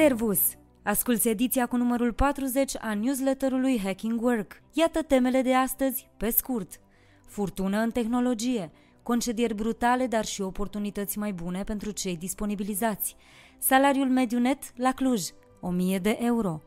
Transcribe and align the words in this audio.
Servus! 0.00 0.40
Asculți 0.82 1.28
ediția 1.28 1.66
cu 1.66 1.76
numărul 1.76 2.12
40 2.12 2.72
a 2.80 2.94
newsletterului 2.94 3.80
Hacking 3.80 4.22
Work. 4.22 4.62
Iată 4.72 5.02
temele 5.02 5.42
de 5.42 5.54
astăzi, 5.54 6.08
pe 6.16 6.30
scurt. 6.30 6.80
Furtună 7.26 7.78
în 7.78 7.90
tehnologie, 7.90 8.70
concedieri 9.02 9.54
brutale, 9.54 10.06
dar 10.06 10.24
și 10.24 10.42
oportunități 10.42 11.18
mai 11.18 11.32
bune 11.32 11.62
pentru 11.62 11.90
cei 11.90 12.16
disponibilizați. 12.16 13.16
Salariul 13.58 14.08
mediu 14.08 14.38
net 14.38 14.58
la 14.76 14.92
Cluj, 14.92 15.22
1000 15.60 15.98
de 15.98 16.18
euro. 16.20 16.62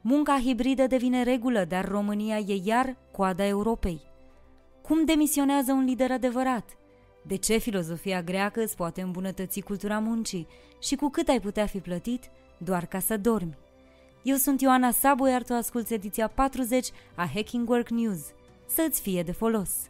Munca 0.00 0.38
hibridă 0.38 0.86
devine 0.86 1.22
regulă, 1.22 1.64
dar 1.64 1.88
România 1.88 2.38
e 2.38 2.60
iar 2.64 2.96
coada 3.12 3.46
Europei. 3.46 4.00
Cum 4.82 5.04
demisionează 5.04 5.72
un 5.72 5.84
lider 5.84 6.10
adevărat? 6.10 6.76
De 7.22 7.36
ce 7.36 7.56
filozofia 7.56 8.22
greacă 8.22 8.62
îți 8.62 8.76
poate 8.76 9.00
îmbunătăți 9.00 9.60
cultura 9.60 9.98
muncii 9.98 10.46
și 10.82 10.94
cu 10.94 11.08
cât 11.08 11.28
ai 11.28 11.40
putea 11.40 11.66
fi 11.66 11.78
plătit 11.78 12.30
doar 12.64 12.86
ca 12.86 12.98
să 12.98 13.16
dormi? 13.16 13.56
Eu 14.22 14.36
sunt 14.36 14.60
Ioana 14.60 14.90
Sabu, 14.90 15.26
iar 15.26 15.42
tu 15.42 15.52
asculti 15.52 15.94
ediția 15.94 16.28
40 16.28 16.88
a 17.14 17.26
Hacking 17.34 17.68
Work 17.68 17.88
News. 17.88 18.20
Să-ți 18.66 19.00
fie 19.00 19.22
de 19.22 19.32
folos! 19.32 19.89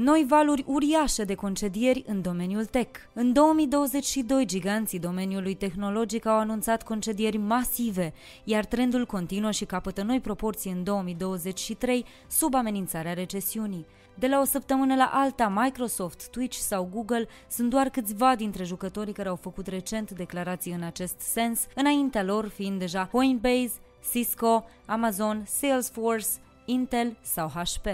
Noi 0.00 0.24
valuri 0.28 0.64
uriașe 0.66 1.24
de 1.24 1.34
concedieri 1.34 2.04
în 2.06 2.22
domeniul 2.22 2.64
tech. 2.64 3.00
În 3.12 3.32
2022, 3.32 4.46
giganții 4.46 4.98
domeniului 4.98 5.54
tehnologic 5.54 6.26
au 6.26 6.38
anunțat 6.38 6.82
concedieri 6.82 7.36
masive, 7.36 8.12
iar 8.44 8.64
trendul 8.64 9.06
continuă 9.06 9.50
și 9.50 9.64
capătă 9.64 10.02
noi 10.02 10.20
proporții 10.20 10.70
în 10.70 10.84
2023, 10.84 12.04
sub 12.28 12.54
amenințarea 12.54 13.12
recesiunii. 13.12 13.86
De 14.14 14.26
la 14.26 14.40
o 14.40 14.44
săptămână 14.44 14.94
la 14.94 15.10
alta, 15.12 15.48
Microsoft, 15.48 16.30
Twitch 16.30 16.56
sau 16.56 16.88
Google 16.92 17.26
sunt 17.48 17.70
doar 17.70 17.88
câțiva 17.88 18.34
dintre 18.34 18.64
jucătorii 18.64 19.12
care 19.12 19.28
au 19.28 19.36
făcut 19.36 19.66
recent 19.66 20.10
declarații 20.10 20.72
în 20.72 20.82
acest 20.82 21.20
sens, 21.20 21.66
înaintea 21.74 22.22
lor 22.22 22.48
fiind 22.48 22.78
deja 22.78 23.06
Coinbase, 23.06 23.72
Cisco, 24.10 24.64
Amazon, 24.86 25.44
Salesforce, 25.46 26.28
Intel 26.70 27.16
sau 27.20 27.48
HP. 27.48 27.86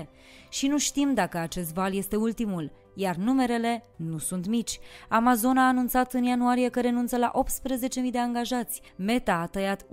Și 0.49 0.67
nu 0.67 0.79
știm 0.79 1.15
dacă 1.15 1.39
acest 1.39 1.73
val 1.73 1.95
este 1.95 2.17
ultimul, 2.17 2.71
iar 2.95 3.17
numerele 3.17 3.85
nu 3.97 4.19
sunt 4.19 4.47
mici. 4.47 4.79
Amazon 5.09 5.57
a 5.57 5.67
anunțat 5.67 6.13
în 6.13 6.25
ianuarie 6.25 6.69
că 6.69 6.81
renunță 6.81 7.17
la 7.17 7.33
18.000 8.05 8.11
de 8.11 8.19
angajați, 8.19 8.81
Meta 8.97 9.35
a 9.35 9.47
tăiat 9.47 9.83
11.000 9.83 9.89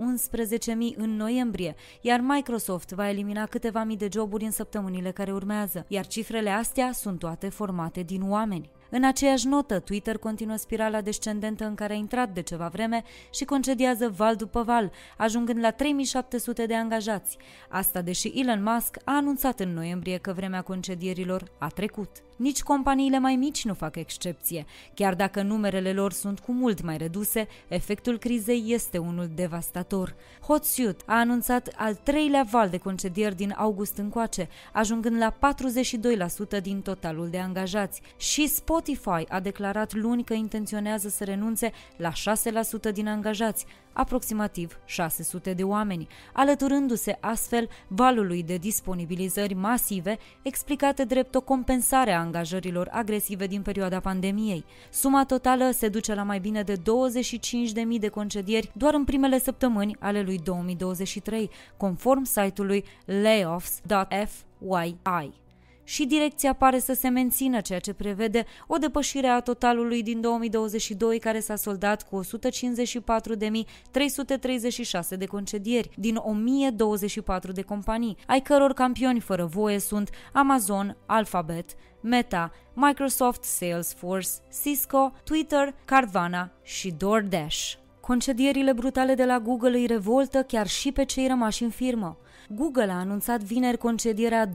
în 0.96 1.16
noiembrie, 1.16 1.74
iar 2.00 2.20
Microsoft 2.20 2.90
va 2.90 3.08
elimina 3.08 3.46
câteva 3.46 3.84
mii 3.84 3.96
de 3.96 4.08
joburi 4.12 4.44
în 4.44 4.50
săptămânile 4.50 5.10
care 5.10 5.32
urmează, 5.32 5.84
iar 5.88 6.06
cifrele 6.06 6.50
astea 6.50 6.92
sunt 6.92 7.18
toate 7.18 7.48
formate 7.48 8.02
din 8.02 8.30
oameni. 8.30 8.70
În 8.94 9.04
aceeași 9.04 9.46
notă, 9.46 9.78
Twitter 9.78 10.18
continuă 10.18 10.56
spirala 10.56 11.00
descendentă 11.00 11.64
în 11.64 11.74
care 11.74 11.92
a 11.92 11.96
intrat 11.96 12.32
de 12.32 12.40
ceva 12.42 12.68
vreme 12.68 13.02
și 13.30 13.44
concediază 13.44 14.12
val 14.16 14.36
după 14.36 14.62
val, 14.62 14.92
ajungând 15.16 15.58
la 15.60 15.70
3700 15.70 16.66
de 16.66 16.74
angajați. 16.74 17.36
Asta 17.68 18.02
deși 18.02 18.28
Elon 18.28 18.62
Musk 18.62 18.96
a 19.04 19.16
anunțat 19.16 19.60
în 19.60 19.72
noiembrie 19.72 20.18
că 20.18 20.32
vremea 20.32 20.62
concedierilor 20.62 21.42
a 21.58 21.66
trecut. 21.66 22.10
Nici 22.36 22.62
companiile 22.62 23.18
mai 23.18 23.36
mici 23.36 23.64
nu 23.64 23.74
fac 23.74 23.96
excepție. 23.96 24.64
Chiar 24.94 25.14
dacă 25.14 25.42
numerele 25.42 25.92
lor 25.92 26.12
sunt 26.12 26.38
cu 26.38 26.52
mult 26.52 26.82
mai 26.82 26.96
reduse, 26.96 27.48
efectul 27.68 28.18
crizei 28.18 28.64
este 28.66 28.98
unul 28.98 29.30
devastator. 29.34 30.14
Hotsuite 30.46 31.04
a 31.06 31.18
anunțat 31.18 31.74
al 31.76 31.94
treilea 31.94 32.46
val 32.50 32.68
de 32.68 32.78
concedieri 32.78 33.36
din 33.36 33.54
august 33.56 33.96
încoace, 33.96 34.48
ajungând 34.72 35.16
la 35.16 35.36
42% 36.58 36.62
din 36.62 36.80
totalul 36.80 37.28
de 37.28 37.38
angajați. 37.38 38.02
Și 38.16 38.46
Spotify 38.82 39.24
a 39.28 39.40
declarat 39.40 39.94
luni 39.94 40.24
că 40.24 40.34
intenționează 40.34 41.08
să 41.08 41.24
renunțe 41.24 41.72
la 41.96 42.10
6% 42.10 42.92
din 42.92 43.08
angajați, 43.08 43.66
aproximativ 43.92 44.78
600 44.84 45.52
de 45.52 45.62
oameni, 45.62 46.08
alăturându-se 46.32 47.18
astfel 47.20 47.68
valului 47.88 48.42
de 48.42 48.56
disponibilizări 48.56 49.54
masive 49.54 50.18
explicate 50.42 51.04
drept 51.04 51.34
o 51.34 51.40
compensare 51.40 52.12
a 52.12 52.18
angajărilor 52.18 52.88
agresive 52.92 53.46
din 53.46 53.62
perioada 53.62 54.00
pandemiei. 54.00 54.64
Suma 54.90 55.24
totală 55.24 55.70
se 55.70 55.88
duce 55.88 56.14
la 56.14 56.22
mai 56.22 56.38
bine 56.38 56.62
de 56.62 56.74
25.000 56.76 56.80
de 58.00 58.08
concedieri 58.08 58.70
doar 58.74 58.94
în 58.94 59.04
primele 59.04 59.38
săptămâni 59.38 59.96
ale 59.98 60.22
lui 60.22 60.38
2023, 60.38 61.50
conform 61.76 62.22
site-ului 62.22 62.84
layoffs.fyi 63.04 64.96
și 65.84 66.06
direcția 66.06 66.52
pare 66.52 66.78
să 66.78 66.92
se 66.92 67.08
mențină, 67.08 67.60
ceea 67.60 67.78
ce 67.78 67.92
prevede 67.92 68.44
o 68.66 68.76
depășire 68.76 69.26
a 69.26 69.40
totalului 69.40 70.02
din 70.02 70.20
2022 70.20 71.18
care 71.18 71.40
s-a 71.40 71.56
soldat 71.56 72.08
cu 72.08 72.20
154.336 72.24 72.28
de 75.18 75.26
concedieri 75.26 75.90
din 75.96 76.16
1024 76.16 77.52
de 77.52 77.62
companii, 77.62 78.16
ai 78.26 78.40
căror 78.40 78.72
campioni 78.72 79.20
fără 79.20 79.44
voie 79.44 79.78
sunt 79.78 80.10
Amazon, 80.32 80.96
Alphabet, 81.06 81.70
Meta, 82.00 82.52
Microsoft, 82.74 83.44
Salesforce, 83.44 84.28
Cisco, 84.62 85.12
Twitter, 85.24 85.74
Carvana 85.84 86.52
și 86.62 86.90
DoorDash. 86.90 87.72
Concedierile 88.00 88.72
brutale 88.72 89.14
de 89.14 89.24
la 89.24 89.38
Google 89.38 89.76
îi 89.76 89.86
revoltă 89.86 90.42
chiar 90.42 90.66
și 90.66 90.92
pe 90.92 91.04
cei 91.04 91.26
rămași 91.26 91.62
în 91.62 91.70
firmă. 91.70 92.18
Google 92.54 92.90
a 92.90 92.98
anunțat 92.98 93.40
vineri 93.40 93.78
concedierea 93.78 94.46
12.000 94.46 94.52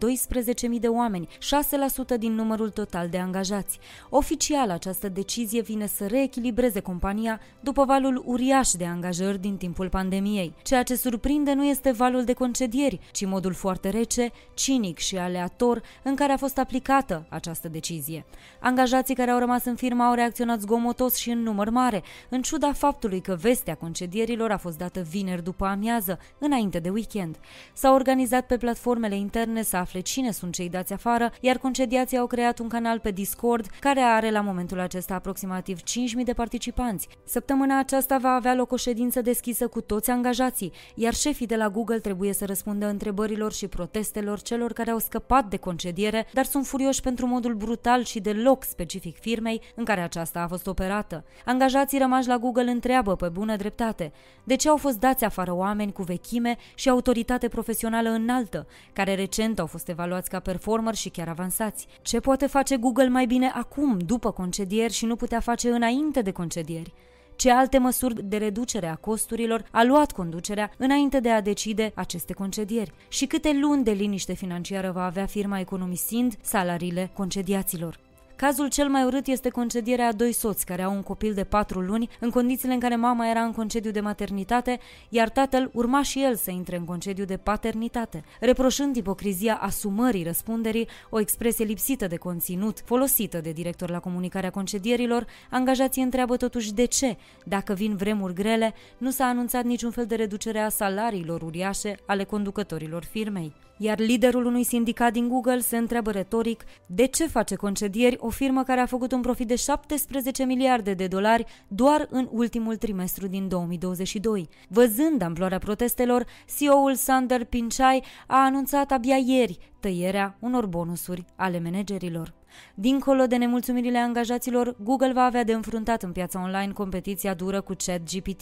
de 0.80 0.88
oameni, 0.88 1.28
6% 1.28 2.18
din 2.20 2.34
numărul 2.34 2.70
total 2.70 3.10
de 3.10 3.18
angajați. 3.18 3.80
Oficial, 4.10 4.70
această 4.70 5.10
decizie 5.10 5.62
vine 5.62 5.88
să 5.88 6.06
reechilibreze 6.06 6.80
compania 6.80 7.40
după 7.60 7.86
valul 7.86 8.24
uriaș 8.26 8.72
de 8.72 8.86
angajări 8.86 9.40
din 9.40 9.58
timpul 9.58 9.90
pandemiei. 9.90 10.54
Ceea 10.64 10.84
ce 10.84 10.96
surprinde 10.96 11.54
nu 11.54 11.66
este 11.66 11.92
valul 11.92 12.24
de 12.24 12.34
concedieri, 12.34 13.00
ci 13.12 13.26
modul 13.26 13.54
foarte 13.54 13.90
rece, 13.90 14.32
cinic 14.54 14.98
și 14.98 15.18
aleator 15.18 15.82
în 16.04 16.16
care 16.16 16.32
a 16.32 16.38
fost 16.38 16.58
aplicată 16.58 17.26
această 17.30 17.68
decizie. 17.68 18.26
Angajații 18.60 19.16
care 19.16 19.32
au 19.32 19.40
rămas 19.40 19.66
în 19.66 19.76
firmă 19.76 20.04
au 20.04 20.14
reacționat 20.14 20.60
zgomotos 20.60 21.16
și 21.16 21.30
în 21.30 21.44
număr 21.44 21.70
mare, 21.70 22.04
în 22.30 22.42
ciuda 22.42 22.74
faptului 22.74 23.22
că 23.22 23.38
vestea 23.42 23.76
concedierilor 23.76 24.52
a 24.52 24.58
fost 24.58 24.78
dată 24.78 25.00
vineri 25.10 25.44
după 25.44 25.66
amiază, 25.66 26.20
înainte 26.40 26.80
de 26.80 26.90
weekend. 26.90 27.38
S-au 27.74 27.87
organizat 27.92 28.46
pe 28.46 28.58
platformele 28.58 29.16
interne 29.16 29.62
să 29.62 29.78
afle 29.78 30.00
cine 30.00 30.32
sunt 30.32 30.54
cei 30.54 30.70
dați 30.70 30.94
afară, 30.94 31.32
iar 31.42 31.58
concediații 31.58 32.18
au 32.18 32.28
creat 32.28 32.60
un 32.60 32.68
canal 32.68 33.00
pe 33.00 33.12
Discord 33.12 33.66
care 33.80 34.00
are 34.00 34.32
la 34.32 34.42
momentul 34.42 34.80
acesta 34.80 35.14
aproximativ 35.14 35.80
5.000 35.80 35.84
de 36.24 36.34
participanți. 36.34 37.08
Săptămâna 37.24 37.80
aceasta 37.80 38.18
va 38.18 38.30
avea 38.30 38.56
loc 38.56 38.72
o 38.72 38.76
ședință 38.76 39.22
deschisă 39.22 39.68
cu 39.68 39.82
toți 39.82 40.10
angajații, 40.10 40.72
iar 40.96 41.14
șefii 41.14 41.46
de 41.46 41.56
la 41.56 41.70
Google 41.70 42.00
trebuie 42.00 42.34
să 42.34 42.46
răspundă 42.46 42.88
întrebărilor 42.88 43.54
și 43.54 43.68
protestelor 43.68 44.42
celor 44.42 44.74
care 44.74 44.92
au 44.92 45.00
scăpat 45.00 45.46
de 45.46 45.58
concediere, 45.58 46.28
dar 46.34 46.46
sunt 46.46 46.66
furioși 46.66 47.02
pentru 47.02 47.28
modul 47.28 47.54
brutal 47.54 48.04
și 48.04 48.20
deloc 48.20 48.64
specific 48.64 49.20
firmei 49.20 49.62
în 49.76 49.84
care 49.84 50.02
aceasta 50.02 50.40
a 50.40 50.48
fost 50.48 50.68
operată. 50.68 51.24
Angajații 51.46 52.00
rămași 52.00 52.28
la 52.28 52.38
Google 52.38 52.72
întreabă 52.72 53.16
pe 53.16 53.30
bună 53.30 53.56
dreptate 53.56 54.12
de 54.44 54.56
ce 54.56 54.70
au 54.70 54.78
fost 54.78 55.00
dați 55.00 55.24
afară 55.24 55.54
oameni 55.56 55.92
cu 55.92 56.04
vechime 56.04 56.56
și 56.76 56.90
autoritate 56.90 57.48
profesională 57.48 57.76
înaltă, 57.86 58.68
care 58.94 59.16
recent 59.16 59.60
au 59.60 59.66
fost 59.66 59.88
evaluați 59.88 60.30
ca 60.30 60.40
performer 60.40 60.96
și 60.96 61.10
chiar 61.10 61.28
avansați. 61.28 61.88
Ce 62.02 62.20
poate 62.20 62.48
face 62.48 62.78
Google 62.78 63.08
mai 63.08 63.26
bine 63.26 63.52
acum, 63.54 63.98
după 63.98 64.32
concedieri 64.32 64.94
și 64.94 65.06
nu 65.06 65.16
putea 65.16 65.40
face 65.40 65.70
înainte 65.70 66.22
de 66.22 66.32
concedieri? 66.32 66.94
Ce 67.36 67.52
alte 67.52 67.78
măsuri 67.78 68.24
de 68.24 68.38
reducere 68.38 68.88
a 68.88 68.96
costurilor 68.96 69.66
a 69.72 69.84
luat 69.84 70.12
conducerea 70.12 70.72
înainte 70.78 71.20
de 71.20 71.30
a 71.30 71.42
decide 71.42 71.92
aceste 71.96 72.34
concedieri? 72.34 72.92
Și 73.08 73.26
câte 73.26 73.52
luni 73.62 73.84
de 73.84 73.92
liniște 73.92 74.34
financiară 74.34 74.92
va 74.92 75.06
avea 75.06 75.26
firma 75.26 75.60
economisind 75.60 76.36
salariile 76.42 77.10
concediaților? 77.14 78.07
Cazul 78.38 78.68
cel 78.68 78.90
mai 78.90 79.04
urât 79.04 79.28
este 79.28 79.50
concedierea 79.50 80.08
a 80.08 80.12
doi 80.12 80.32
soți 80.32 80.66
care 80.66 80.82
au 80.82 80.94
un 80.94 81.04
copil 81.04 81.34
de 81.34 81.44
patru 81.44 81.80
luni, 81.80 82.10
în 82.20 82.30
condițiile 82.30 82.74
în 82.74 82.80
care 82.80 82.96
mama 82.96 83.30
era 83.30 83.40
în 83.42 83.52
concediu 83.52 83.92
de 83.92 84.00
maternitate, 84.00 84.80
iar 85.10 85.30
tatăl 85.30 85.70
urma 85.74 86.02
și 86.02 86.24
el 86.24 86.36
să 86.36 86.52
intre 86.52 86.78
în 86.78 86.86
concediu 86.86 87.26
de 87.26 87.38
paternitate. 87.38 88.24
Reproșând 88.40 88.96
ipocrizia 88.96 89.56
asumării 89.56 90.24
răspunderii, 90.24 90.88
o 91.10 91.20
expresie 91.20 91.66
lipsită 91.66 92.08
de 92.08 92.16
conținut, 92.16 92.80
folosită 92.86 93.42
de 93.42 93.52
director 93.52 93.90
la 93.90 94.00
comunicarea 94.00 94.50
concedierilor, 94.50 95.26
angajații 95.50 96.04
întreabă 96.04 96.38
totuși 96.38 96.74
de 96.74 96.86
ce, 96.86 97.18
dacă 97.46 97.74
vin 97.74 97.96
vremuri 97.96 98.34
grele, 98.34 98.74
nu 98.98 99.10
s-a 99.10 99.26
anunțat 99.26 99.64
niciun 99.64 99.92
fel 99.92 100.06
de 100.06 100.16
reducere 100.16 100.60
a 100.60 100.70
salariilor 100.70 101.42
uriașe 101.42 101.96
ale 102.06 102.24
conducătorilor 102.24 103.04
firmei. 103.04 103.67
Iar 103.78 104.00
liderul 104.00 104.46
unui 104.46 104.64
sindicat 104.64 105.14
din 105.14 105.28
Google 105.28 105.60
se 105.60 105.78
întreabă 105.78 106.12
retoric 106.12 106.64
de 106.86 107.06
ce 107.06 107.28
face 107.28 107.56
concedieri 107.56 108.18
o 108.20 108.30
firmă 108.30 108.64
care 108.64 108.80
a 108.80 108.86
făcut 108.86 109.12
un 109.12 109.22
profit 109.22 109.48
de 109.48 109.56
17 109.56 110.44
miliarde 110.44 110.94
de 110.94 111.08
dolari 111.08 111.46
doar 111.68 112.08
în 112.10 112.28
ultimul 112.32 112.76
trimestru 112.76 113.28
din 113.28 113.48
2022. 113.48 114.50
Văzând 114.68 115.22
amploarea 115.22 115.58
protestelor, 115.58 116.26
CEO-ul 116.58 116.96
Sander 116.96 117.44
Pichai 117.44 118.04
a 118.28 118.44
anunțat 118.44 118.92
abia 118.92 119.16
ieri 119.16 119.58
tăierea 119.80 120.38
unor 120.40 120.66
bonusuri 120.66 121.26
ale 121.36 121.60
managerilor. 121.60 122.37
Dincolo 122.76 123.26
de 123.26 123.36
nemulțumirile 123.36 123.98
angajaților, 123.98 124.76
Google 124.84 125.14
va 125.14 125.24
avea 125.24 125.44
de 125.44 125.54
înfruntat 125.54 126.04
în 126.04 126.12
piața 126.12 126.42
online 126.42 126.72
competiția 126.72 127.34
dură 127.34 127.62
cu 127.62 127.74
ChatGPT. 127.86 128.42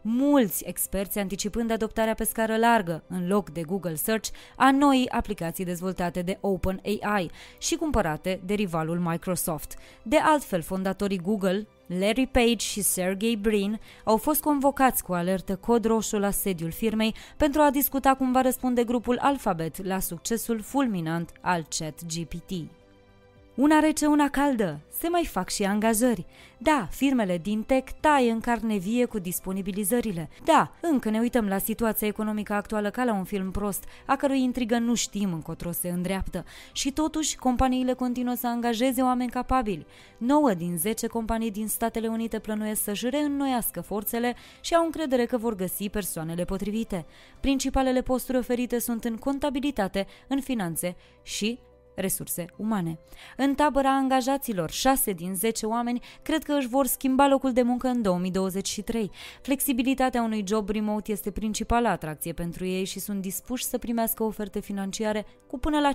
Mulți 0.00 0.64
experți 0.66 1.18
anticipând 1.18 1.70
adoptarea 1.70 2.14
pe 2.14 2.24
scară 2.24 2.56
largă, 2.56 3.02
în 3.08 3.28
loc 3.28 3.50
de 3.50 3.62
Google 3.62 3.94
Search, 3.94 4.28
a 4.56 4.70
noii 4.70 5.10
aplicații 5.10 5.64
dezvoltate 5.64 6.22
de 6.22 6.38
OpenAI 6.40 7.30
și 7.58 7.76
cumpărate 7.76 8.40
de 8.44 8.54
rivalul 8.54 8.98
Microsoft. 8.98 9.74
De 10.02 10.16
altfel, 10.16 10.62
fondatorii 10.62 11.20
Google, 11.22 11.66
Larry 11.86 12.26
Page 12.26 12.56
și 12.56 12.80
Sergey 12.80 13.36
Brin 13.36 13.80
au 14.04 14.16
fost 14.16 14.40
convocați 14.40 15.02
cu 15.02 15.12
alertă 15.12 15.56
cod 15.56 15.84
roșu 15.84 16.16
la 16.16 16.30
sediul 16.30 16.70
firmei 16.70 17.14
pentru 17.36 17.60
a 17.60 17.70
discuta 17.70 18.14
cum 18.14 18.32
va 18.32 18.40
răspunde 18.40 18.84
grupul 18.84 19.18
Alphabet 19.20 19.84
la 19.84 19.98
succesul 19.98 20.60
fulminant 20.60 21.30
al 21.40 21.66
ChatGPT. 21.78 22.52
Una 23.54 23.78
rece, 23.78 24.06
una 24.06 24.28
caldă. 24.28 24.80
Se 24.98 25.08
mai 25.08 25.24
fac 25.24 25.48
și 25.48 25.64
angajări. 25.64 26.26
Da, 26.58 26.88
firmele 26.90 27.38
din 27.38 27.62
tech 27.62 27.92
taie 28.00 28.30
în 28.30 28.40
carne 28.40 28.76
vie 28.76 29.04
cu 29.04 29.18
disponibilizările. 29.18 30.28
Da, 30.44 30.72
încă 30.80 31.10
ne 31.10 31.18
uităm 31.18 31.48
la 31.48 31.58
situația 31.58 32.06
economică 32.06 32.52
actuală 32.52 32.90
ca 32.90 33.04
la 33.04 33.12
un 33.12 33.24
film 33.24 33.50
prost, 33.50 33.84
a 34.06 34.16
cărui 34.16 34.42
intrigă 34.42 34.78
nu 34.78 34.94
știm 34.94 35.32
încotro 35.32 35.72
se 35.72 35.88
îndreaptă. 35.88 36.44
Și 36.72 36.92
totuși, 36.92 37.36
companiile 37.36 37.92
continuă 37.92 38.34
să 38.34 38.46
angajeze 38.46 39.02
oameni 39.02 39.30
capabili. 39.30 39.86
9 40.18 40.54
din 40.54 40.76
10 40.76 41.06
companii 41.06 41.50
din 41.50 41.68
Statele 41.68 42.08
Unite 42.08 42.38
plănuiesc 42.38 42.82
să-și 42.82 43.08
reînnoiască 43.08 43.80
forțele 43.80 44.34
și 44.60 44.74
au 44.74 44.84
încredere 44.84 45.24
că 45.24 45.36
vor 45.36 45.54
găsi 45.54 45.88
persoanele 45.88 46.44
potrivite. 46.44 47.06
Principalele 47.40 48.02
posturi 48.02 48.38
oferite 48.38 48.78
sunt 48.78 49.04
în 49.04 49.16
contabilitate, 49.16 50.06
în 50.28 50.40
finanțe 50.40 50.96
și 51.22 51.58
resurse 51.94 52.46
umane. 52.56 52.98
În 53.36 53.54
tabăra 53.54 53.90
angajaților, 53.90 54.70
6 54.70 55.12
din 55.12 55.34
10 55.34 55.66
oameni 55.66 56.00
cred 56.22 56.42
că 56.42 56.52
își 56.52 56.68
vor 56.68 56.86
schimba 56.86 57.28
locul 57.28 57.52
de 57.52 57.62
muncă 57.62 57.88
în 57.88 58.02
2023. 58.02 59.10
Flexibilitatea 59.42 60.22
unui 60.22 60.44
job 60.46 60.68
remote 60.68 61.12
este 61.12 61.30
principala 61.30 61.90
atracție 61.90 62.32
pentru 62.32 62.64
ei 62.64 62.84
și 62.84 62.98
sunt 62.98 63.20
dispuși 63.20 63.64
să 63.64 63.78
primească 63.78 64.22
oferte 64.22 64.60
financiare 64.60 65.26
cu 65.46 65.58
până 65.58 65.80
la 65.80 65.92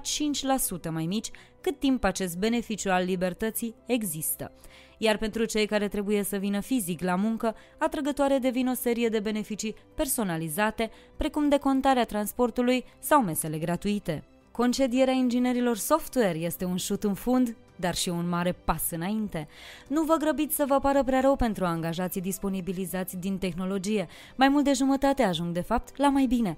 5% 0.88 0.90
mai 0.92 1.06
mici, 1.06 1.32
cât 1.62 1.80
timp 1.80 2.04
acest 2.04 2.38
beneficiu 2.38 2.90
al 2.92 3.04
libertății 3.04 3.76
există. 3.86 4.52
Iar 4.98 5.18
pentru 5.18 5.46
cei 5.46 5.66
care 5.66 5.88
trebuie 5.88 6.24
să 6.24 6.38
vină 6.38 6.60
fizic 6.60 7.02
la 7.02 7.16
muncă, 7.16 7.56
atrăgătoare 7.78 8.38
devin 8.38 8.68
o 8.68 8.74
serie 8.74 9.10
de 9.10 9.20
beneficii 9.20 9.76
personalizate, 9.96 10.90
precum 11.18 11.50
decontarea 11.50 12.06
transportului 12.06 12.86
sau 13.00 13.22
mesele 13.22 13.58
gratuite. 13.58 14.24
Concedierea 14.52 15.14
inginerilor 15.14 15.78
software 15.78 16.38
este 16.38 16.66
un 16.66 16.78
șut 16.78 17.04
în 17.04 17.14
fund, 17.14 17.56
dar 17.80 17.96
și 17.96 18.10
un 18.10 18.30
mare 18.30 18.52
pas 18.52 18.92
înainte. 18.92 19.48
Nu 19.88 20.04
vă 20.04 20.16
grăbiți 20.16 20.56
să 20.56 20.66
vă 20.68 20.80
pară 20.80 21.04
prea 21.04 21.20
rău 21.20 21.36
pentru 21.36 21.66
angajații 21.66 22.22
disponibilizați 22.22 23.18
din 23.18 23.38
tehnologie. 23.38 24.08
Mai 24.36 24.50
mult 24.50 24.64
de 24.64 24.74
jumătate 24.74 25.24
ajung, 25.24 25.54
de 25.54 25.62
fapt, 25.62 25.98
la 25.98 26.10
mai 26.10 26.26
bine. 26.26 26.56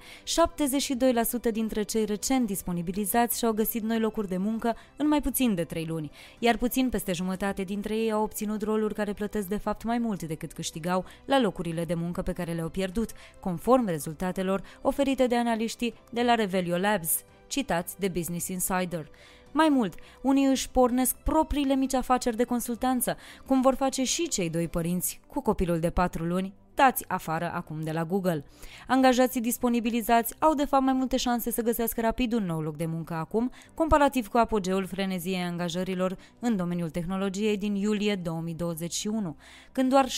72% 1.50 1.52
dintre 1.52 1.84
cei 1.84 2.06
recent 2.06 2.48
disponibilizați 2.48 3.38
și-au 3.38 3.52
găsit 3.52 3.84
noi 3.84 4.00
locuri 4.00 4.28
de 4.28 4.38
muncă 4.38 4.76
în 4.96 5.08
mai 5.08 5.22
puțin 5.22 5.56
de 5.56 5.64
3 5.64 5.86
luni, 5.86 6.12
iar 6.40 6.58
puțin 6.58 6.90
peste 6.90 7.14
jumătate 7.14 7.64
dintre 7.64 7.96
ei 7.96 8.12
au 8.12 8.24
obținut 8.24 8.62
roluri 8.62 8.94
care 8.94 9.14
plătesc 9.14 9.48
de 9.48 9.58
fapt 9.58 9.84
mai 9.84 9.98
mult 9.98 10.24
decât 10.24 10.54
câștigau 10.54 11.06
la 11.26 11.40
locurile 11.40 11.86
de 11.86 11.94
muncă 11.94 12.22
pe 12.22 12.34
care 12.34 12.52
le-au 12.52 12.70
pierdut, 12.70 13.10
conform 13.40 13.86
rezultatelor 13.86 14.64
oferite 14.82 15.28
de 15.28 15.36
analiștii 15.36 15.94
de 16.12 16.22
la 16.22 16.36
Revelio 16.36 16.78
Labs 16.78 17.24
citați 17.52 18.00
de 18.00 18.08
Business 18.08 18.48
Insider. 18.48 19.10
Mai 19.52 19.70
mult, 19.70 19.94
unii 20.22 20.46
își 20.46 20.70
pornesc 20.70 21.16
propriile 21.16 21.76
mici 21.76 21.94
afaceri 21.94 22.36
de 22.36 22.44
consultanță, 22.44 23.18
cum 23.46 23.62
vor 23.62 23.76
face 23.76 24.04
și 24.04 24.28
cei 24.28 24.50
doi 24.50 24.68
părinți 24.68 25.20
cu 25.28 25.42
copilul 25.42 25.80
de 25.80 25.90
patru 25.90 26.24
luni 26.24 26.54
dați 26.76 27.06
afară 27.08 27.52
acum 27.54 27.82
de 27.82 27.92
la 27.92 28.04
Google. 28.04 28.46
Angajații 28.88 29.42
disponibilizați 29.42 30.36
au 30.40 30.54
de 30.54 30.66
fapt 30.66 30.84
mai 30.84 30.94
multe 30.94 31.18
șanse 31.18 31.52
să 31.52 31.62
găsească 31.62 32.02
rapid 32.02 32.34
un 32.34 32.46
nou 32.46 32.62
loc 32.62 32.76
de 32.78 32.86
muncă 32.86 33.14
acum, 33.14 33.52
comparativ 33.74 34.28
cu 34.28 34.38
apogeul 34.38 34.86
freneziei 34.86 35.42
angajărilor 35.42 36.18
în 36.40 36.56
domeniul 36.56 36.90
tehnologiei 36.90 37.58
din 37.58 37.76
iulie 37.76 38.16
2021, 38.16 39.38
când 39.72 39.90
doar 39.90 40.08
67% 40.08 40.12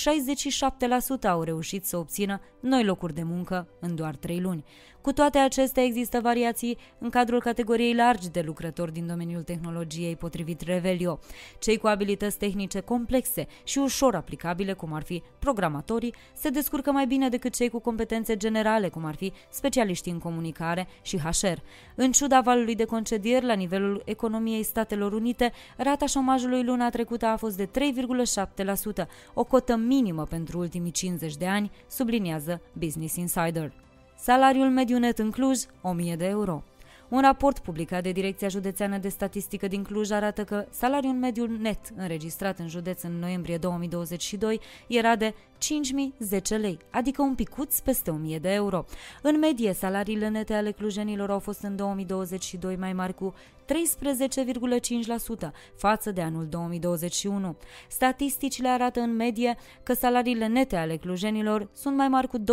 au 1.30 1.44
reușit 1.44 1.86
să 1.86 1.98
obțină 1.98 2.40
noi 2.60 2.84
locuri 2.84 3.14
de 3.14 3.24
muncă 3.24 3.68
în 3.80 3.96
doar 3.96 4.16
3 4.16 4.40
luni. 4.40 4.64
Cu 5.04 5.14
toate 5.14 5.38
acestea 5.38 5.84
există 5.84 6.20
variații 6.20 6.78
în 6.98 7.10
cadrul 7.10 7.40
categoriei 7.40 7.96
largi 7.96 8.30
de 8.30 8.42
lucrători 8.42 8.94
din 8.94 9.08
domeniul 9.08 9.44
tehnologiei 9.44 10.16
potrivit 10.16 10.62
Revelio. 10.62 11.20
Cei 11.60 11.78
cu 11.78 11.88
abilități 11.88 12.38
tehnice 12.38 12.80
complexe 12.80 13.48
și 13.64 13.78
ușor 13.78 14.16
aplicabile, 14.16 14.74
cum 14.74 14.94
ar 14.94 15.04
fi 15.04 15.24
programatorii, 15.40 16.14
se 16.34 16.50
descurcă 16.50 16.92
mai 16.92 17.06
bine 17.06 17.30
decât 17.30 17.54
cei 17.54 17.70
cu 17.70 17.80
competențe 17.80 18.38
generale, 18.38 18.90
cum 18.90 19.06
ar 19.06 19.16
fi 19.16 19.34
specialiștii 19.50 20.12
în 20.12 20.20
comunicare 20.20 20.88
și 21.02 21.18
HR. 21.18 21.58
În 21.96 22.12
ciuda 22.12 22.42
valului 22.42 22.76
de 22.76 22.86
concedieri 22.86 23.46
la 23.46 23.54
nivelul 23.54 24.02
economiei 24.06 24.64
Statelor 24.64 25.14
Unite, 25.14 25.52
rata 25.78 26.06
șomajului 26.06 26.64
luna 26.64 26.90
trecută 26.90 27.26
a 27.26 27.38
fost 27.38 27.58
de 27.58 27.70
3,7%, 29.04 29.08
o 29.34 29.44
cotă 29.44 29.76
minimă 29.76 30.24
pentru 30.24 30.60
ultimii 30.60 30.92
50 30.92 31.36
de 31.36 31.48
ani, 31.48 31.72
subliniază 31.88 32.62
Business 32.74 33.16
Insider. 33.16 33.74
Salariul 34.24 34.70
mediu 34.70 34.98
net 34.98 35.20
în 35.20 35.32
Cluj, 35.32 35.60
1000 35.82 36.16
de 36.16 36.26
euro. 36.26 36.64
Un 37.10 37.22
raport 37.22 37.60
publicat 37.60 38.04
de 38.04 38.12
Direcția 38.12 38.48
Județeană 38.48 38.98
de 38.98 39.10
Statistică 39.10 39.68
din 39.68 39.84
Cluj 39.84 40.12
arată 40.12 40.44
că 40.44 40.66
salariul 40.70 41.14
mediu 41.14 41.46
net 41.46 41.80
înregistrat 41.96 42.60
în 42.60 42.68
județ 42.68 43.02
în 43.02 43.20
noiembrie 43.20 43.58
2022 43.58 44.60
era 44.88 45.16
de 45.16 45.34
5.010 45.64 46.60
lei, 46.60 46.78
adică 46.90 47.22
un 47.22 47.36
picuț 47.36 47.80
peste 47.80 48.22
1.000 48.36 48.42
de 48.42 48.54
euro. 48.54 48.86
În 49.22 49.40
medie, 49.40 49.74
salariile 49.74 50.28
nete 50.28 50.54
ale 50.54 50.72
clujenilor 50.72 51.30
au 51.30 51.40
fost 51.40 51.62
în 51.62 51.76
2022 51.76 52.76
mai 52.76 52.94
mari 52.94 53.14
cu 53.14 53.34
13,5% 53.66 55.52
față 55.76 56.12
de 56.12 56.22
anul 56.22 56.48
2021. 56.48 57.56
Statisticile 57.88 58.68
arată 58.68 59.00
în 59.00 59.16
medie 59.16 59.58
că 59.84 59.94
salariile 59.94 60.48
nete 60.48 60.76
ale 60.76 60.96
clujenilor 60.96 61.70
sunt 61.74 61.96
mai 61.96 62.08
mari 62.08 62.28
cu 62.28 62.38
20,7% 62.40 62.44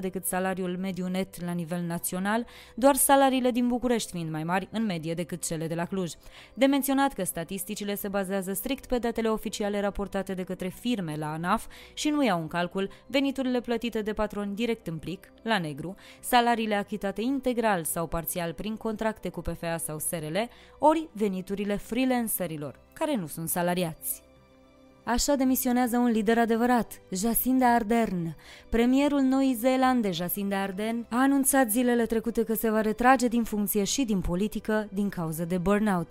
decât 0.00 0.24
salariul 0.24 0.76
mediu 0.80 1.06
net 1.06 1.44
la 1.44 1.52
nivel 1.52 1.80
național, 1.80 2.46
doar 2.74 2.94
salariile 2.94 3.50
din 3.50 3.68
București 3.68 4.10
fiind 4.10 4.30
mai 4.30 4.44
mari 4.44 4.68
în 4.70 4.84
medie 4.84 5.14
decât 5.14 5.44
cele 5.44 5.66
de 5.66 5.74
la 5.74 5.84
Cluj. 5.84 6.12
De 6.54 6.66
menționat 6.66 7.12
că 7.12 7.24
statisticile 7.24 7.94
se 7.94 8.08
bazează 8.08 8.52
strict 8.52 8.86
pe 8.86 8.98
datele 8.98 9.28
oficiale 9.28 9.80
raportate 9.80 10.34
de 10.34 10.42
către 10.42 10.68
firme 10.68 11.16
la 11.16 11.32
ANAF 11.32 11.51
și 11.94 12.08
nu 12.08 12.24
iau 12.24 12.40
în 12.40 12.48
calcul 12.48 12.90
veniturile 13.06 13.60
plătite 13.60 14.02
de 14.02 14.12
patroni 14.12 14.54
direct 14.54 14.86
în 14.86 14.98
plic, 14.98 15.32
la 15.42 15.58
negru, 15.58 15.94
salariile 16.20 16.74
achitate 16.74 17.20
integral 17.20 17.84
sau 17.84 18.06
parțial 18.06 18.52
prin 18.52 18.76
contracte 18.76 19.28
cu 19.28 19.40
PFA 19.40 19.76
sau 19.76 19.98
SRL, 19.98 20.36
ori 20.78 21.08
veniturile 21.12 21.76
freelancerilor, 21.76 22.80
care 22.92 23.16
nu 23.16 23.26
sunt 23.26 23.48
salariați. 23.48 24.22
Așa 25.04 25.34
demisionează 25.34 25.96
un 25.98 26.10
lider 26.10 26.38
adevărat, 26.38 27.00
Jacinda 27.10 27.74
Ardern. 27.74 28.36
Premierul 28.68 29.20
Noii 29.20 29.54
Zeelande, 29.54 30.10
Jacinda 30.10 30.62
Ardern, 30.62 31.06
a 31.10 31.20
anunțat 31.20 31.70
zilele 31.70 32.06
trecute 32.06 32.44
că 32.44 32.54
se 32.54 32.70
va 32.70 32.80
retrage 32.80 33.28
din 33.28 33.44
funcție 33.44 33.84
și 33.84 34.04
din 34.04 34.20
politică 34.20 34.88
din 34.92 35.08
cauza 35.08 35.44
de 35.44 35.58
burnout. 35.58 36.10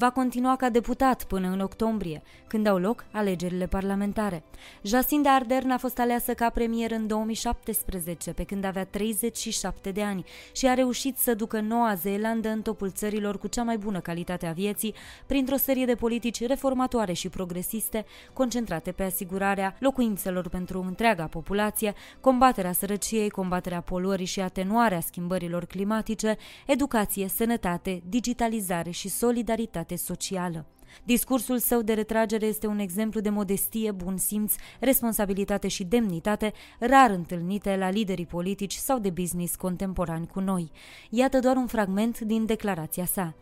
Va 0.00 0.10
continua 0.10 0.56
ca 0.56 0.68
deputat 0.68 1.24
până 1.24 1.48
în 1.48 1.60
octombrie, 1.60 2.22
când 2.46 2.66
au 2.66 2.78
loc 2.78 3.04
alegerile 3.12 3.66
parlamentare. 3.66 4.42
Jacinda 4.82 5.34
Ardern 5.34 5.70
a 5.70 5.78
fost 5.78 5.98
aleasă 5.98 6.34
ca 6.34 6.50
premier 6.50 6.90
în 6.90 7.06
2017, 7.06 8.32
pe 8.32 8.44
când 8.44 8.64
avea 8.64 8.84
37 8.84 9.90
de 9.90 10.02
ani 10.02 10.24
și 10.52 10.66
a 10.66 10.74
reușit 10.74 11.16
să 11.16 11.34
ducă 11.34 11.60
Noua 11.60 11.94
Zeelandă 11.94 12.48
în 12.48 12.62
topul 12.62 12.90
țărilor 12.90 13.38
cu 13.38 13.46
cea 13.46 13.62
mai 13.62 13.78
bună 13.78 14.00
calitate 14.00 14.46
a 14.46 14.52
vieții, 14.52 14.94
printr-o 15.26 15.56
serie 15.56 15.84
de 15.84 15.94
politici 15.94 16.46
reformatoare 16.46 17.12
și 17.12 17.28
progresiste, 17.28 18.04
concentrate 18.32 18.92
pe 18.92 19.02
asigurarea 19.02 19.76
locuințelor 19.78 20.48
pentru 20.48 20.84
întreaga 20.86 21.26
populație, 21.26 21.94
combaterea 22.20 22.72
sărăciei, 22.72 23.30
combaterea 23.30 23.80
poluării 23.80 24.26
și 24.26 24.40
atenuarea 24.40 25.00
schimbărilor 25.00 25.64
climatice, 25.64 26.36
educație, 26.66 27.28
sănătate, 27.28 28.02
digitalizare 28.08 28.90
și 28.90 29.08
solidaritate 29.08 29.88
socială. 29.96 30.66
Discursul 31.04 31.58
său 31.58 31.82
de 31.82 31.92
retragere 31.92 32.46
este 32.46 32.66
un 32.66 32.78
exemplu 32.78 33.20
de 33.20 33.28
modestie, 33.28 33.90
bun 33.90 34.16
simț, 34.16 34.54
responsabilitate 34.80 35.68
și 35.68 35.84
demnitate, 35.84 36.52
rar 36.78 37.10
întâlnite 37.10 37.76
la 37.76 37.90
liderii 37.90 38.26
politici 38.26 38.74
sau 38.74 38.98
de 38.98 39.10
business 39.10 39.56
contemporani 39.56 40.26
cu 40.26 40.40
noi. 40.40 40.70
Iată 41.10 41.38
doar 41.38 41.56
un 41.56 41.66
fragment 41.66 42.20
din 42.20 42.46
declarația 42.46 43.04
sa. 43.04 43.34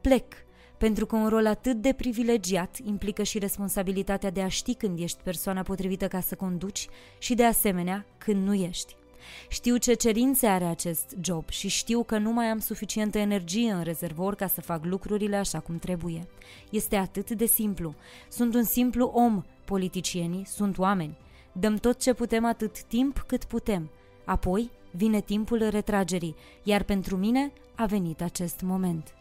Plec, 0.00 0.34
pentru 0.78 1.06
că 1.06 1.16
un 1.16 1.28
rol 1.28 1.46
atât 1.46 1.76
de 1.76 1.92
privilegiat 1.92 2.78
implică 2.84 3.22
și 3.22 3.38
responsabilitatea 3.38 4.30
de 4.30 4.42
a 4.42 4.48
ști 4.48 4.74
când 4.74 4.98
ești 4.98 5.22
persoana 5.22 5.62
potrivită 5.62 6.08
ca 6.08 6.20
să 6.20 6.34
conduci 6.34 6.88
și 7.18 7.34
de 7.34 7.44
asemenea 7.44 8.06
când 8.18 8.46
nu 8.46 8.54
ești. 8.54 8.99
Știu 9.48 9.76
ce 9.76 9.94
cerințe 9.94 10.46
are 10.46 10.64
acest 10.64 11.16
job 11.20 11.48
și 11.48 11.68
știu 11.68 12.02
că 12.02 12.18
nu 12.18 12.32
mai 12.32 12.46
am 12.46 12.58
suficientă 12.58 13.18
energie 13.18 13.70
în 13.70 13.82
rezervor 13.82 14.34
ca 14.34 14.46
să 14.46 14.60
fac 14.60 14.84
lucrurile 14.84 15.36
așa 15.36 15.60
cum 15.60 15.78
trebuie. 15.78 16.26
Este 16.70 16.96
atât 16.96 17.30
de 17.30 17.46
simplu. 17.46 17.94
Sunt 18.28 18.54
un 18.54 18.64
simplu 18.64 19.04
om, 19.04 19.42
politicienii 19.64 20.46
sunt 20.46 20.78
oameni. 20.78 21.18
Dăm 21.52 21.76
tot 21.76 22.00
ce 22.00 22.12
putem 22.12 22.44
atât 22.44 22.82
timp 22.82 23.24
cât 23.26 23.44
putem. 23.44 23.90
Apoi 24.24 24.70
vine 24.90 25.20
timpul 25.20 25.68
retragerii, 25.68 26.36
iar 26.62 26.82
pentru 26.82 27.16
mine 27.16 27.52
a 27.74 27.86
venit 27.86 28.22
acest 28.22 28.60
moment. 28.60 29.14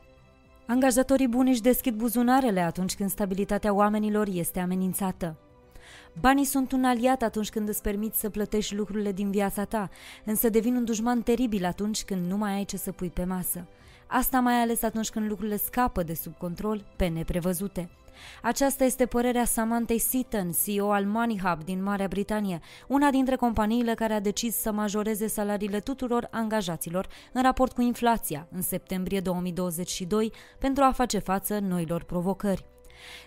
Angajatorii 0.68 1.28
buni 1.28 1.50
își 1.50 1.62
deschid 1.62 1.96
buzunarele 1.96 2.60
atunci 2.60 2.96
când 2.96 3.10
stabilitatea 3.10 3.74
oamenilor 3.74 4.28
este 4.32 4.60
amenințată. 4.60 5.38
Banii 6.20 6.46
sunt 6.46 6.72
un 6.72 6.84
aliat 6.84 7.22
atunci 7.22 7.50
când 7.50 7.70
îți 7.70 7.82
permiți 7.82 8.20
să 8.20 8.30
plătești 8.30 8.76
lucrurile 8.76 9.12
din 9.12 9.32
viața 9.32 9.66
ta, 9.66 9.90
însă 10.26 10.50
devin 10.50 10.76
un 10.76 10.86
dușman 10.86 11.22
teribil 11.22 11.66
atunci 11.66 12.04
când 12.04 12.26
nu 12.26 12.38
mai 12.38 12.54
ai 12.54 12.66
ce 12.66 12.78
să 12.78 12.92
pui 12.92 13.10
pe 13.10 13.24
masă. 13.24 13.68
Asta 14.08 14.40
mai 14.40 14.62
ales 14.62 14.84
atunci 14.84 15.10
când 15.10 15.30
lucrurile 15.30 15.58
scapă 15.58 16.04
de 16.04 16.14
sub 16.14 16.38
control 16.38 16.86
pe 16.96 17.08
neprevăzute. 17.08 17.90
Aceasta 18.42 18.84
este 18.84 19.06
părerea 19.06 19.46
Samantha 19.46 19.96
Seaton, 19.98 20.52
CEO 20.64 20.92
al 20.92 21.06
Money 21.06 21.40
Hub 21.44 21.64
din 21.64 21.84
Marea 21.84 22.08
Britanie, 22.08 22.60
una 22.88 23.10
dintre 23.10 23.36
companiile 23.36 23.94
care 23.94 24.14
a 24.14 24.20
decis 24.20 24.56
să 24.56 24.72
majoreze 24.72 25.28
salariile 25.28 25.80
tuturor 25.80 26.28
angajaților 26.32 27.08
în 27.34 27.42
raport 27.42 27.72
cu 27.72 27.82
inflația 27.82 28.48
în 28.52 28.62
septembrie 28.62 29.20
2022 29.20 30.32
pentru 30.60 30.84
a 30.84 30.92
face 30.92 31.20
față 31.20 31.60
noilor 31.60 32.04
provocări. 32.04 32.66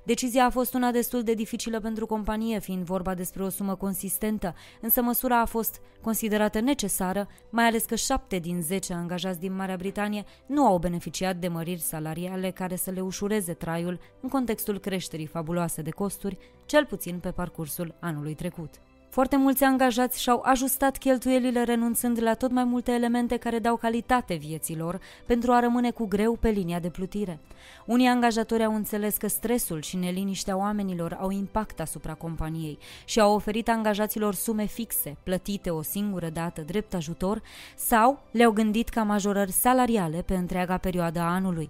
Decizia 0.05 0.45
a 0.45 0.51
fost 0.51 0.75
una 0.75 0.91
destul 0.91 1.23
de 1.23 1.35
dificilă 1.35 1.81
pentru 1.81 2.07
companie, 2.07 2.59
fiind 2.59 2.85
vorba 2.85 3.15
despre 3.15 3.43
o 3.43 3.49
sumă 3.49 3.75
consistentă, 3.75 4.55
însă 4.81 5.03
măsura 5.03 5.41
a 5.41 5.45
fost 5.45 5.81
considerată 6.01 6.61
necesară, 6.61 7.29
mai 7.51 7.65
ales 7.65 7.85
că 7.85 7.95
șapte 7.95 8.39
din 8.39 8.63
zece 8.63 8.93
angajați 8.93 9.41
din 9.41 9.55
Marea 9.55 9.77
Britanie 9.77 10.25
nu 10.47 10.67
au 10.67 10.79
beneficiat 10.79 11.37
de 11.37 11.49
măriri 11.49 11.81
salariale 11.81 12.51
care 12.51 12.77
să 12.77 12.91
le 12.91 13.01
ușureze 13.01 13.53
traiul 13.53 14.01
în 14.21 14.29
contextul 14.29 14.79
creșterii 14.79 15.27
fabuloase 15.27 15.83
de 15.83 15.91
costuri, 15.91 16.39
cel 16.67 16.87
puțin 16.87 17.19
pe 17.19 17.31
parcursul 17.31 17.95
anului 18.01 18.35
trecut. 18.35 18.71
Foarte 19.13 19.37
mulți 19.37 19.65
angajați 19.65 20.21
și-au 20.21 20.43
ajustat 20.45 20.97
cheltuielile 20.97 21.63
renunțând 21.63 22.23
la 22.23 22.35
tot 22.35 22.51
mai 22.51 22.65
multe 22.65 22.93
elemente 22.93 23.37
care 23.37 23.59
dau 23.59 23.77
calitate 23.77 24.35
vieților 24.35 25.01
pentru 25.27 25.53
a 25.53 25.61
rămâne 25.61 25.91
cu 25.91 26.07
greu 26.07 26.37
pe 26.41 26.49
linia 26.49 26.79
de 26.79 26.89
plutire. 26.89 27.39
Unii 27.87 28.07
angajatori 28.07 28.65
au 28.65 28.75
înțeles 28.75 29.17
că 29.17 29.27
stresul 29.27 29.81
și 29.81 29.97
neliniștea 29.97 30.57
oamenilor 30.57 31.17
au 31.21 31.31
impact 31.31 31.81
asupra 31.81 32.15
companiei 32.15 32.79
și 33.05 33.21
au 33.21 33.35
oferit 33.35 33.69
angajaților 33.69 34.35
sume 34.35 34.65
fixe, 34.65 35.17
plătite 35.23 35.71
o 35.71 35.83
singură 35.83 36.29
dată 36.29 36.61
drept 36.61 36.95
ajutor, 36.95 37.43
sau 37.77 38.23
le-au 38.31 38.51
gândit 38.51 38.89
ca 38.89 39.03
majorări 39.03 39.53
salariale 39.53 40.23
pe 40.23 40.35
întreaga 40.35 40.77
perioadă 40.77 41.21
a 41.21 41.35
anului. 41.35 41.69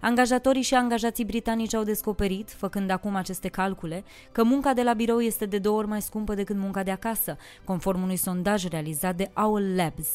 Angajatorii 0.00 0.62
și 0.62 0.74
angajații 0.74 1.24
britanici 1.24 1.74
au 1.74 1.82
descoperit, 1.82 2.50
făcând 2.50 2.90
acum 2.90 3.14
aceste 3.14 3.48
calcule, 3.48 4.04
că 4.32 4.44
munca 4.44 4.72
de 4.72 4.82
la 4.82 4.92
birou 4.92 5.20
este 5.20 5.46
de 5.46 5.58
două 5.58 5.78
ori 5.78 5.86
mai 5.86 6.02
scumpă 6.02 6.34
decât 6.34 6.56
munca 6.56 6.79
de 6.82 6.90
acasă, 6.90 7.36
conform 7.64 8.02
unui 8.02 8.16
sondaj 8.16 8.68
realizat 8.68 9.16
de 9.16 9.30
Owl 9.34 9.74
Labs. 9.76 10.08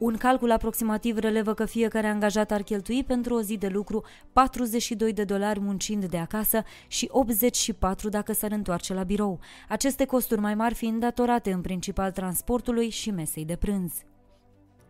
Un 0.00 0.16
calcul 0.16 0.50
aproximativ 0.50 1.18
relevă 1.18 1.54
că 1.54 1.64
fiecare 1.64 2.06
angajat 2.06 2.50
ar 2.50 2.62
cheltui 2.62 3.04
pentru 3.04 3.34
o 3.34 3.40
zi 3.40 3.56
de 3.56 3.68
lucru 3.68 4.04
42 4.32 5.12
de 5.12 5.24
dolari 5.24 5.60
muncind 5.60 6.04
de 6.04 6.18
acasă 6.18 6.62
și 6.88 7.08
84 7.10 8.08
dacă 8.08 8.32
s-ar 8.32 8.52
întoarce 8.52 8.94
la 8.94 9.02
birou, 9.02 9.40
aceste 9.68 10.04
costuri 10.04 10.40
mai 10.40 10.54
mari 10.54 10.74
fiind 10.74 11.00
datorate 11.00 11.52
în 11.52 11.60
principal 11.60 12.10
transportului 12.10 12.90
și 12.90 13.10
mesei 13.10 13.44
de 13.44 13.56
prânz. 13.56 13.92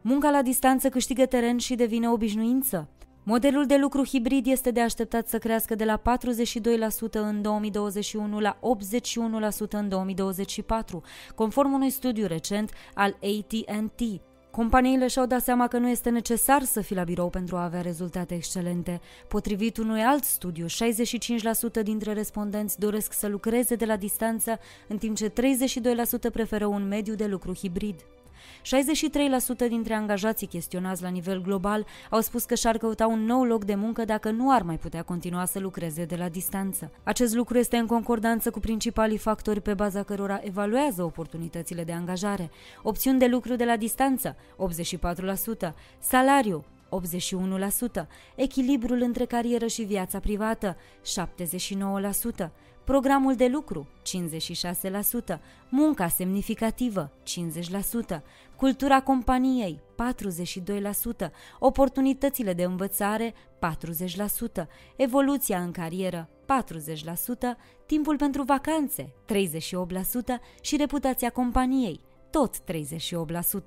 Munca 0.00 0.30
la 0.30 0.42
distanță 0.42 0.88
câștigă 0.88 1.26
teren 1.26 1.58
și 1.58 1.74
devine 1.74 2.08
obișnuință. 2.08 2.88
Modelul 3.22 3.66
de 3.66 3.76
lucru 3.76 4.04
hibrid 4.04 4.46
este 4.46 4.70
de 4.70 4.80
așteptat 4.80 5.28
să 5.28 5.38
crească 5.38 5.74
de 5.74 5.84
la 5.84 6.00
42% 6.00 6.02
în 7.10 7.42
2021 7.42 8.40
la 8.40 8.58
81% 8.58 8.60
în 9.70 9.88
2024, 9.88 11.02
conform 11.34 11.72
unui 11.72 11.90
studiu 11.90 12.26
recent 12.26 12.70
al 12.94 13.16
AT&T. 13.22 14.00
Companiile 14.50 15.06
și-au 15.06 15.26
dat 15.26 15.42
seama 15.42 15.68
că 15.68 15.78
nu 15.78 15.88
este 15.88 16.10
necesar 16.10 16.62
să 16.62 16.80
fii 16.80 16.96
la 16.96 17.04
birou 17.04 17.28
pentru 17.30 17.56
a 17.56 17.64
avea 17.64 17.80
rezultate 17.80 18.34
excelente. 18.34 19.00
Potrivit 19.28 19.76
unui 19.76 20.00
alt 20.00 20.24
studiu, 20.24 20.66
65% 21.80 21.82
dintre 21.82 22.12
respondenți 22.12 22.78
doresc 22.78 23.12
să 23.12 23.28
lucreze 23.28 23.74
de 23.74 23.84
la 23.84 23.96
distanță, 23.96 24.58
în 24.88 24.98
timp 24.98 25.16
ce 25.16 25.28
32% 25.28 25.32
preferă 26.32 26.66
un 26.66 26.88
mediu 26.88 27.14
de 27.14 27.26
lucru 27.26 27.54
hibrid. 27.54 28.04
63% 29.64 29.68
dintre 29.68 29.94
angajații 29.94 30.46
chestionați 30.46 31.02
la 31.02 31.08
nivel 31.08 31.42
global 31.42 31.86
au 32.10 32.20
spus 32.20 32.44
că 32.44 32.54
și-ar 32.54 32.78
căuta 32.78 33.06
un 33.06 33.24
nou 33.24 33.44
loc 33.44 33.64
de 33.64 33.74
muncă 33.74 34.04
dacă 34.04 34.30
nu 34.30 34.52
ar 34.52 34.62
mai 34.62 34.78
putea 34.78 35.02
continua 35.02 35.44
să 35.44 35.58
lucreze 35.58 36.04
de 36.04 36.16
la 36.16 36.28
distanță. 36.28 36.90
Acest 37.02 37.34
lucru 37.34 37.58
este 37.58 37.76
în 37.76 37.86
concordanță 37.86 38.50
cu 38.50 38.60
principalii 38.60 39.18
factori 39.18 39.60
pe 39.60 39.74
baza 39.74 40.02
cărora 40.02 40.40
evaluează 40.42 41.02
oportunitățile 41.02 41.84
de 41.84 41.92
angajare. 41.92 42.50
Opțiuni 42.82 43.18
de 43.18 43.26
lucru 43.26 43.56
de 43.56 43.64
la 43.64 43.76
distanță, 43.76 44.36
84%, 45.68 45.72
salariu, 45.98 46.64
81%, 46.90 48.06
echilibrul 48.34 49.00
între 49.00 49.24
carieră 49.24 49.66
și 49.66 49.82
viața 49.82 50.18
privată, 50.18 50.76
79%, 52.42 52.50
programul 52.84 53.34
de 53.34 53.46
lucru 53.46 53.88
56%, 55.34 55.38
munca 55.68 56.08
semnificativă 56.08 57.12
50%, 58.16 58.20
cultura 58.56 59.00
companiei 59.00 59.80
42%, 61.26 61.30
oportunitățile 61.58 62.52
de 62.52 62.62
învățare 62.62 63.32
40%, 63.32 64.66
evoluția 64.96 65.60
în 65.60 65.70
carieră 65.70 66.28
40%, 66.28 66.36
timpul 67.86 68.16
pentru 68.16 68.42
vacanțe 68.42 69.12
38% 69.32 69.40
și 70.60 70.76
reputația 70.76 71.30
companiei 71.30 72.00
tot 72.30 72.54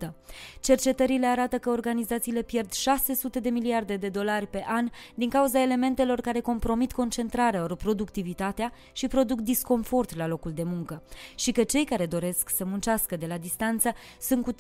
38%. 0.08 0.14
Cercetările 0.60 1.26
arată 1.26 1.58
că 1.58 1.70
organizațiile 1.70 2.42
pierd 2.42 2.72
600 2.72 3.40
de 3.40 3.50
miliarde 3.50 3.96
de 3.96 4.10
dolari 4.10 4.48
pe 4.48 4.64
an 4.68 4.90
din 5.16 5.30
cauza 5.30 5.62
elementelor 5.62 6.22
care 6.22 6.40
compromit 6.40 6.92
concentrarea, 6.92 7.64
ori 7.64 7.78
productivitatea 7.78 8.74
și 8.92 9.08
produc 9.08 9.40
disconfort 9.40 10.16
la 10.16 10.28
locul 10.28 10.52
de 10.52 10.64
muncă 10.64 11.04
și 11.36 11.52
că 11.52 11.64
cei 11.64 11.86
care 11.86 12.06
doresc 12.06 12.50
să 12.50 12.66
muncească 12.66 13.16
de 13.16 13.26
la 13.26 13.38
distanță 13.38 13.94
sunt 14.20 14.44
cu 14.44 14.54
35-40% 14.54 14.56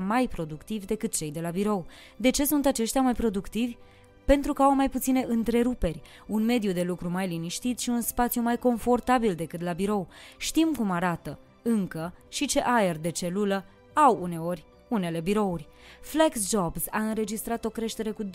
mai 0.00 0.28
productivi 0.28 0.86
decât 0.86 1.16
cei 1.16 1.30
de 1.30 1.40
la 1.40 1.50
birou. 1.50 1.86
De 2.16 2.30
ce 2.30 2.44
sunt 2.44 2.66
aceștia 2.66 3.00
mai 3.00 3.14
productivi? 3.14 3.76
pentru 4.24 4.52
că 4.52 4.62
au 4.62 4.74
mai 4.74 4.90
puține 4.90 5.24
întreruperi, 5.28 6.00
un 6.26 6.44
mediu 6.44 6.72
de 6.72 6.82
lucru 6.82 7.10
mai 7.10 7.28
liniștit 7.28 7.78
și 7.78 7.88
un 7.88 8.00
spațiu 8.00 8.40
mai 8.40 8.56
confortabil 8.56 9.34
decât 9.34 9.60
la 9.60 9.72
birou. 9.72 10.08
Știm 10.36 10.72
cum 10.76 10.90
arată 10.90 11.38
încă 11.66 12.14
și 12.28 12.46
ce 12.46 12.60
aer 12.60 12.98
de 12.98 13.10
celulă 13.10 13.64
au 13.92 14.18
uneori 14.20 14.66
unele 14.88 15.20
birouri. 15.20 15.68
Flex 16.00 16.48
Jobs 16.48 16.84
a 16.90 16.98
înregistrat 16.98 17.64
o 17.64 17.68
creștere 17.68 18.10
cu 18.10 18.24
12% 18.24 18.28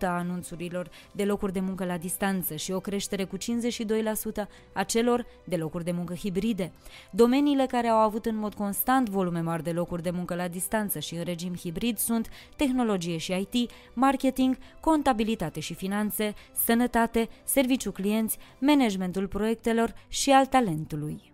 a 0.00 0.06
anunțurilor 0.06 0.90
de 1.12 1.24
locuri 1.24 1.52
de 1.52 1.60
muncă 1.60 1.84
la 1.84 1.96
distanță 1.96 2.54
și 2.54 2.72
o 2.72 2.80
creștere 2.80 3.24
cu 3.24 3.36
52% 3.36 3.40
a 4.72 4.82
celor 4.82 5.26
de 5.44 5.56
locuri 5.56 5.84
de 5.84 5.92
muncă 5.92 6.14
hibride. 6.14 6.72
Domeniile 7.10 7.66
care 7.66 7.88
au 7.88 7.98
avut 7.98 8.26
în 8.26 8.36
mod 8.36 8.54
constant 8.54 9.08
volume 9.08 9.40
mari 9.40 9.62
de 9.62 9.72
locuri 9.72 10.02
de 10.02 10.10
muncă 10.10 10.34
la 10.34 10.48
distanță 10.48 10.98
și 10.98 11.14
în 11.14 11.24
regim 11.24 11.54
hibrid 11.54 11.98
sunt 11.98 12.28
tehnologie 12.56 13.16
și 13.16 13.46
IT, 13.50 13.70
marketing, 13.92 14.56
contabilitate 14.80 15.60
și 15.60 15.74
finanțe, 15.74 16.34
sănătate, 16.64 17.28
serviciu 17.44 17.92
clienți, 17.92 18.38
managementul 18.58 19.28
proiectelor 19.28 19.94
și 20.08 20.30
al 20.30 20.46
talentului. 20.46 21.33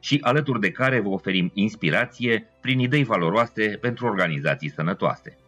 și 0.00 0.18
alături 0.22 0.60
de 0.60 0.70
care 0.70 1.00
vă 1.00 1.08
oferim 1.08 1.50
inspirație 1.54 2.46
prin 2.60 2.78
idei 2.78 3.04
valoroase 3.04 3.78
pentru 3.80 4.06
organizații 4.06 4.70
sănătoase. 4.70 5.38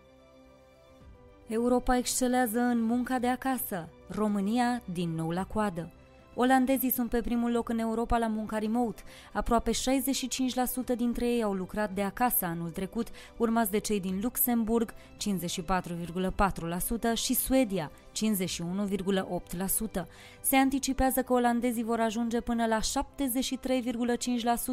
Europa 1.48 1.96
excelează 1.96 2.58
în 2.58 2.82
munca 2.82 3.18
de 3.18 3.26
acasă, 3.26 3.88
România 4.08 4.82
din 4.92 5.14
nou 5.14 5.30
la 5.30 5.44
coadă. 5.44 5.92
Olandezii 6.40 6.90
sunt 6.90 7.10
pe 7.10 7.20
primul 7.20 7.50
loc 7.50 7.68
în 7.68 7.78
Europa 7.78 8.18
la 8.18 8.26
munca 8.26 8.58
remote. 8.58 9.02
Aproape 9.32 9.70
65% 9.70 9.74
dintre 10.96 11.26
ei 11.26 11.42
au 11.42 11.52
lucrat 11.52 11.90
de 11.90 12.02
acasă 12.02 12.44
anul 12.44 12.70
trecut, 12.70 13.08
urmați 13.36 13.70
de 13.70 13.78
cei 13.78 14.00
din 14.00 14.18
Luxemburg, 14.22 14.94
54,4% 14.94 14.96
și 17.14 17.34
Suedia, 17.34 17.90
51,8%. 18.24 20.06
Se 20.40 20.56
anticipează 20.56 21.22
că 21.22 21.32
olandezii 21.32 21.82
vor 21.82 22.00
ajunge 22.00 22.40
până 22.40 22.66
la 22.66 22.78
73,5% 22.78 22.82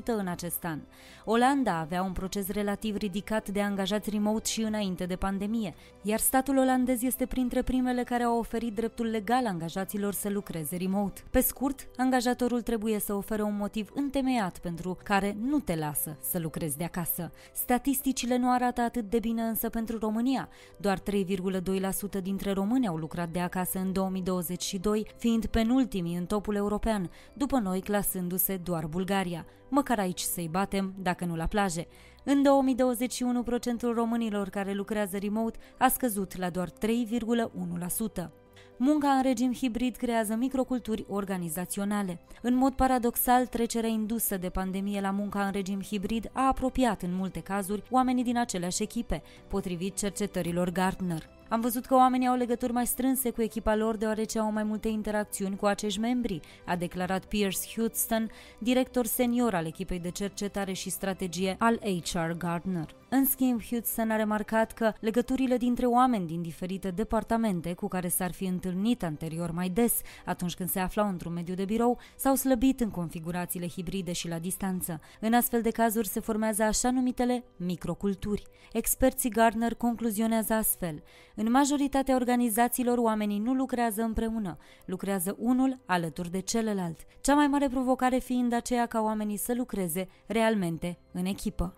în 0.06 0.28
acest 0.28 0.64
an. 0.64 0.80
Olanda 1.24 1.78
avea 1.78 2.04
un 2.04 2.12
proces 2.12 2.48
relativ 2.50 2.96
ridicat 2.96 3.50
de 3.50 3.62
angajați 3.62 4.10
remote 4.10 4.50
și 4.50 4.62
înainte 4.62 5.06
de 5.06 5.16
pandemie, 5.16 5.74
iar 6.02 6.20
statul 6.20 6.58
olandez 6.58 7.04
este 7.04 7.26
printre 7.26 7.62
primele 7.62 8.04
care 8.04 8.24
au 8.24 8.38
oferit 8.38 8.76
dreptul 8.76 9.06
legal 9.06 9.46
angajaților 9.46 10.14
să 10.14 10.30
lucreze 10.30 10.78
remote. 10.78 11.22
Pe 11.30 11.40
scurt, 11.56 11.88
angajatorul 11.98 12.62
trebuie 12.62 13.00
să 13.00 13.14
ofere 13.14 13.42
un 13.42 13.56
motiv 13.58 13.92
întemeiat 13.94 14.58
pentru 14.60 14.98
care 15.04 15.38
nu 15.42 15.60
te 15.60 15.76
lasă 15.76 16.18
să 16.22 16.40
lucrezi 16.40 16.78
de 16.78 16.84
acasă. 16.84 17.32
Statisticile 17.54 18.38
nu 18.38 18.52
arată 18.52 18.82
atât 18.82 19.10
de 19.10 19.20
bine 19.20 19.42
însă 19.42 19.70
pentru 19.70 19.98
România. 19.98 20.50
Doar 20.78 21.00
3,2% 21.00 22.22
dintre 22.22 22.52
români 22.52 22.88
au 22.88 22.96
lucrat 22.96 23.30
de 23.30 23.40
acasă 23.40 23.80
în 23.80 23.94
2022, 23.94 25.08
fiind 25.18 25.46
penultimii 25.46 26.16
în 26.16 26.26
topul 26.26 26.56
european, 26.56 27.10
după 27.34 27.60
noi 27.60 27.82
clasându-se 27.82 28.58
doar 28.58 28.86
Bulgaria. 28.86 29.46
Măcar 29.70 30.00
aici 30.00 30.22
să-i 30.22 30.50
batem, 30.52 30.94
dacă 30.98 31.26
nu 31.26 31.36
la 31.36 31.46
plaje. 31.46 31.88
În 32.24 32.44
2021, 32.44 33.44
procentul 33.44 33.94
românilor 33.94 34.50
care 34.50 34.74
lucrează 34.74 35.18
remote 35.18 35.60
a 35.78 35.88
scăzut 35.88 36.38
la 36.38 36.50
doar 36.50 36.70
3,1%. 36.70 38.45
Munca 38.78 39.08
în 39.08 39.22
regim 39.22 39.54
hibrid 39.54 39.96
creează 39.96 40.36
microculturi 40.36 41.06
organizaționale. 41.10 42.20
În 42.42 42.56
mod 42.56 42.74
paradoxal, 42.74 43.46
trecerea 43.46 43.90
indusă 43.90 44.38
de 44.38 44.50
pandemie 44.50 45.02
la 45.02 45.12
munca 45.12 45.46
în 45.46 45.52
regim 45.52 45.82
hibrid 45.82 46.30
a 46.34 46.48
apropiat 46.48 47.02
în 47.02 47.16
multe 47.16 47.40
cazuri 47.40 47.84
oamenii 47.90 48.24
din 48.24 48.38
aceleași 48.38 48.84
echipe, 48.84 49.24
potrivit 49.48 49.96
cercetărilor 49.96 50.70
Gartner. 50.70 51.30
Am 51.50 51.62
văzut 51.62 51.86
că 51.86 51.96
oamenii 51.96 52.28
au 52.28 52.36
legături 52.36 52.74
mai 52.74 52.86
strânse 52.86 53.30
cu 53.30 53.42
echipa 53.42 53.76
lor 53.76 53.96
deoarece 53.96 54.40
au 54.40 54.52
mai 54.52 54.64
multe 54.64 54.88
interacțiuni 54.88 55.56
cu 55.56 55.66
acești 55.66 56.00
membri, 56.00 56.40
a 56.66 56.76
declarat 56.76 57.26
Pierce 57.26 57.60
Houston, 57.76 58.30
director 58.60 59.06
senior 59.06 59.54
al 59.54 59.66
echipei 59.66 60.00
de 60.00 60.10
cercetare 60.10 60.74
și 60.74 60.90
strategie 60.90 61.56
al 61.60 61.80
HR 62.04 62.32
Gardner. 62.38 62.96
În 63.10 63.26
schimb, 63.26 63.62
Houston 63.70 64.12
a 64.12 64.16
remarcat 64.16 64.72
că 64.72 64.94
legăturile 65.00 65.58
dintre 65.58 65.86
oameni 65.86 66.28
din 66.28 66.42
diferite 66.42 66.92
departamente 66.92 67.74
cu 67.74 67.88
care 67.88 68.08
s-ar 68.08 68.32
fi 68.32 68.46
întâlnit 68.46 69.04
anterior 69.04 69.52
mai 69.52 69.70
des 69.70 70.02
atunci 70.26 70.56
când 70.56 70.70
se 70.70 70.80
aflau 70.80 71.08
într-un 71.08 71.34
mediu 71.34 71.54
de 71.54 71.66
birou 71.66 72.00
s-au 72.16 72.36
slăbit 72.36 72.80
în 72.80 72.90
configurațiile 72.90 73.68
hibride 73.68 74.12
și 74.12 74.28
la 74.28 74.40
distanță. 74.40 75.00
În 75.20 75.34
astfel 75.34 75.62
de 75.62 75.70
cazuri 75.70 76.08
se 76.08 76.20
formează 76.20 76.64
așa 76.64 76.92
numitele 76.92 77.44
microculturi. 77.56 78.44
Experții 78.74 79.30
Gardner 79.30 79.74
concluzionează 79.74 80.54
astfel. 80.54 81.04
În 81.36 81.52
majoritatea 81.52 82.16
organizațiilor 82.16 82.98
oamenii 82.98 83.40
nu 83.40 83.54
lucrează 83.54 84.02
împreună, 84.02 84.58
lucrează 84.86 85.36
unul 85.40 85.80
alături 85.86 86.32
de 86.32 86.40
celălalt, 86.40 87.00
cea 87.22 87.36
mai 87.36 87.48
mare 87.48 87.68
provocare 87.68 88.18
fiind 88.18 88.54
aceea 88.54 88.86
ca 88.86 89.02
oamenii 89.02 89.38
să 89.38 89.54
lucreze 89.54 90.08
realmente 90.26 90.98
în 91.12 91.26
echipă. 91.26 91.78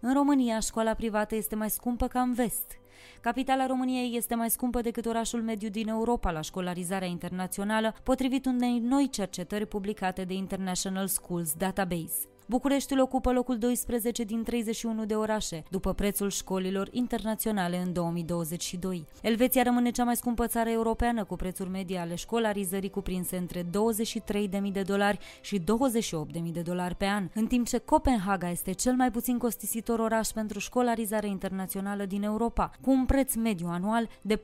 În 0.00 0.14
România, 0.14 0.58
școala 0.58 0.94
privată 0.94 1.34
este 1.34 1.54
mai 1.54 1.70
scumpă 1.70 2.06
ca 2.06 2.20
în 2.20 2.32
vest. 2.32 2.78
Capitala 3.20 3.66
României 3.66 4.16
este 4.16 4.34
mai 4.34 4.50
scumpă 4.50 4.80
decât 4.80 5.06
orașul 5.06 5.42
mediu 5.42 5.68
din 5.68 5.88
Europa 5.88 6.30
la 6.30 6.40
școlarizarea 6.40 7.08
internațională, 7.08 7.94
potrivit 8.02 8.46
unei 8.46 8.78
noi 8.78 9.08
cercetări 9.08 9.66
publicate 9.66 10.24
de 10.24 10.34
International 10.34 11.06
Schools 11.06 11.54
Database. 11.54 12.29
Bucureștiul 12.50 13.00
ocupă 13.00 13.32
locul 13.32 13.58
12 13.58 14.24
din 14.24 14.42
31 14.42 15.04
de 15.04 15.14
orașe, 15.14 15.62
după 15.68 15.92
prețul 15.92 16.30
școlilor 16.30 16.88
internaționale 16.90 17.76
în 17.76 17.92
2022. 17.92 19.06
Elveția 19.22 19.62
rămâne 19.62 19.90
cea 19.90 20.04
mai 20.04 20.16
scumpă 20.16 20.46
țară 20.46 20.70
europeană 20.70 21.24
cu 21.24 21.36
prețuri 21.36 21.70
medii 21.70 21.96
ale 21.96 22.14
școlarizării 22.14 22.90
cuprinse 22.90 23.36
între 23.36 23.62
23.000 23.62 24.72
de 24.72 24.82
dolari 24.82 25.18
și 25.40 25.58
28.000 25.58 26.52
de 26.52 26.60
dolari 26.60 26.94
pe 26.94 27.06
an, 27.06 27.28
în 27.34 27.46
timp 27.46 27.66
ce 27.66 27.78
Copenhaga 27.78 28.50
este 28.50 28.72
cel 28.72 28.94
mai 28.94 29.10
puțin 29.10 29.38
costisitor 29.38 29.98
oraș 29.98 30.28
pentru 30.28 30.58
școlarizare 30.58 31.28
internațională 31.28 32.04
din 32.04 32.22
Europa, 32.22 32.70
cu 32.80 32.90
un 32.90 33.04
preț 33.04 33.34
mediu 33.34 33.66
anual 33.68 34.08
de 34.22 34.36
4.501 34.36 34.42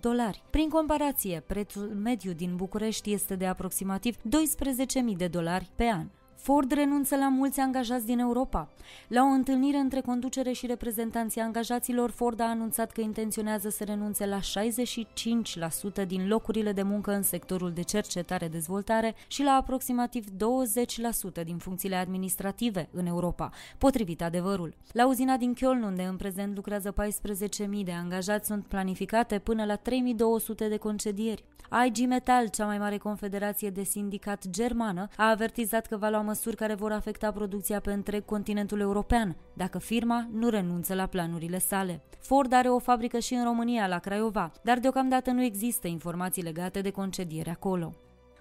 dolari. 0.00 0.42
Prin 0.50 0.68
comparație, 0.68 1.42
prețul 1.46 1.92
mediu 2.02 2.32
din 2.32 2.56
București 2.56 3.12
este 3.12 3.36
de 3.36 3.46
aproximativ 3.46 4.16
12.000 4.16 4.22
de 5.16 5.26
dolari 5.26 5.70
pe 5.76 5.84
an. 5.84 6.06
Ford 6.42 6.72
renunță 6.72 7.16
la 7.16 7.28
mulți 7.28 7.60
angajați 7.60 8.06
din 8.06 8.18
Europa. 8.18 8.68
La 9.08 9.22
o 9.22 9.24
întâlnire 9.24 9.76
între 9.76 10.00
conducere 10.00 10.52
și 10.52 10.66
reprezentanții 10.66 11.40
angajaților, 11.40 12.10
Ford 12.10 12.40
a 12.40 12.44
anunțat 12.44 12.90
că 12.90 13.00
intenționează 13.00 13.68
să 13.68 13.84
renunțe 13.84 14.26
la 14.26 14.38
65% 16.02 16.06
din 16.06 16.28
locurile 16.28 16.72
de 16.72 16.82
muncă 16.82 17.12
în 17.12 17.22
sectorul 17.22 17.72
de 17.72 17.82
cercetare-dezvoltare 17.82 19.14
și 19.26 19.42
la 19.42 19.50
aproximativ 19.50 20.24
20% 21.40 21.44
din 21.44 21.58
funcțiile 21.58 21.96
administrative 21.96 22.88
în 22.92 23.06
Europa, 23.06 23.50
potrivit 23.78 24.22
adevărul. 24.22 24.74
La 24.92 25.06
uzina 25.06 25.36
din 25.36 25.54
Köln, 25.54 25.84
unde 25.84 26.02
în 26.02 26.16
prezent 26.16 26.54
lucrează 26.54 26.94
14.000 27.02 27.84
de 27.84 27.92
angajați, 27.92 28.46
sunt 28.46 28.66
planificate 28.66 29.38
până 29.38 29.64
la 29.64 29.76
3.200 29.76 29.82
de 30.68 30.76
concedieri. 30.76 31.44
IG 31.86 32.06
Metal, 32.06 32.48
cea 32.48 32.64
mai 32.64 32.78
mare 32.78 32.96
confederație 32.96 33.70
de 33.70 33.82
sindicat 33.82 34.48
germană, 34.48 35.08
a 35.16 35.30
avertizat 35.30 35.86
că 35.86 35.96
va 35.96 36.08
lua 36.08 36.22
măsuri 36.30 36.56
care 36.56 36.74
vor 36.74 36.92
afecta 36.92 37.32
producția 37.32 37.80
pe 37.80 37.92
întreg 37.92 38.24
continentul 38.24 38.80
european, 38.80 39.36
dacă 39.54 39.78
firma 39.78 40.28
nu 40.32 40.48
renunță 40.48 40.94
la 40.94 41.06
planurile 41.06 41.58
sale. 41.58 42.02
Ford 42.18 42.52
are 42.52 42.68
o 42.68 42.78
fabrică 42.78 43.18
și 43.18 43.34
în 43.34 43.44
România, 43.44 43.86
la 43.86 43.98
Craiova, 43.98 44.52
dar 44.62 44.78
deocamdată 44.78 45.30
nu 45.30 45.42
există 45.42 45.88
informații 45.88 46.42
legate 46.42 46.80
de 46.80 46.90
concediere 46.90 47.50
acolo. 47.50 47.94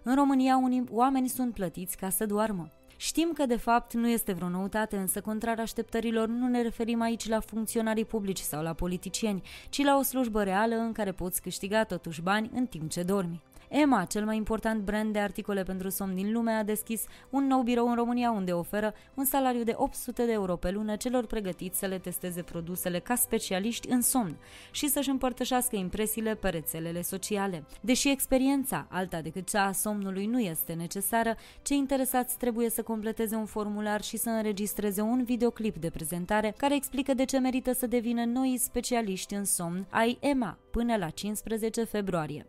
În 0.03 0.15
România, 0.15 0.57
unii 0.57 0.83
oameni 0.91 1.27
sunt 1.27 1.53
plătiți 1.53 1.97
ca 1.97 2.09
să 2.09 2.25
doarmă. 2.25 2.71
Știm 2.97 3.31
că 3.33 3.45
de 3.45 3.57
fapt 3.57 3.93
nu 3.93 4.07
este 4.07 4.33
vreo 4.33 4.49
noutate, 4.49 4.97
însă 4.97 5.21
contrar 5.21 5.59
așteptărilor 5.59 6.27
nu 6.27 6.47
ne 6.47 6.61
referim 6.61 7.01
aici 7.01 7.27
la 7.27 7.39
funcționarii 7.39 8.05
publici 8.05 8.39
sau 8.39 8.63
la 8.63 8.73
politicieni, 8.73 9.41
ci 9.69 9.83
la 9.83 9.97
o 9.97 10.01
slujbă 10.01 10.43
reală 10.43 10.75
în 10.75 10.91
care 10.91 11.11
poți 11.11 11.41
câștiga 11.41 11.83
totuși 11.83 12.21
bani 12.21 12.49
în 12.53 12.65
timp 12.65 12.89
ce 12.89 13.03
dormi. 13.03 13.41
Emma, 13.69 14.05
cel 14.05 14.25
mai 14.25 14.35
important 14.35 14.81
brand 14.81 15.13
de 15.13 15.19
articole 15.19 15.63
pentru 15.63 15.89
somn 15.89 16.15
din 16.15 16.31
lume, 16.31 16.51
a 16.51 16.63
deschis 16.63 17.05
un 17.29 17.47
nou 17.47 17.61
birou 17.61 17.87
în 17.87 17.95
România 17.95 18.31
unde 18.31 18.51
oferă 18.51 18.93
un 19.13 19.25
salariu 19.25 19.63
de 19.63 19.73
800 19.75 20.25
de 20.25 20.31
euro 20.31 20.55
pe 20.55 20.71
lună 20.71 20.95
celor 20.95 21.25
pregătiți 21.25 21.79
să 21.79 21.85
le 21.85 21.97
testeze 21.97 22.41
produsele 22.41 22.99
ca 22.99 23.15
specialiști 23.15 23.89
în 23.89 24.01
somn 24.01 24.37
și 24.71 24.87
să-și 24.87 25.09
împărtășească 25.09 25.75
impresiile 25.75 26.35
pe 26.35 26.49
rețelele 26.49 27.01
sociale. 27.01 27.63
Deși 27.81 28.09
experiența, 28.09 28.87
alta 28.89 29.21
decât 29.21 29.49
cea 29.49 29.65
a 29.65 29.71
somnului, 29.71 30.25
nu 30.25 30.39
este 30.39 30.73
necesară, 30.73 31.35
cei 31.61 31.77
interesați 31.77 32.37
trebuie 32.37 32.69
să 32.69 32.83
completeze 32.83 33.35
un 33.35 33.45
formular 33.45 34.01
și 34.01 34.17
să 34.17 34.29
înregistreze 34.29 35.01
un 35.01 35.23
videoclip 35.23 35.77
de 35.77 35.89
prezentare 35.89 36.53
care 36.57 36.75
explică 36.75 37.13
de 37.13 37.25
ce 37.25 37.39
merită 37.39 37.73
să 37.73 37.87
devină 37.87 38.25
noi 38.25 38.57
specialiști 38.57 39.33
în 39.33 39.45
somn 39.45 39.85
ai 39.89 40.17
Emma 40.21 40.57
până 40.71 40.95
la 40.95 41.09
15 41.09 41.83
februarie. 41.83 42.45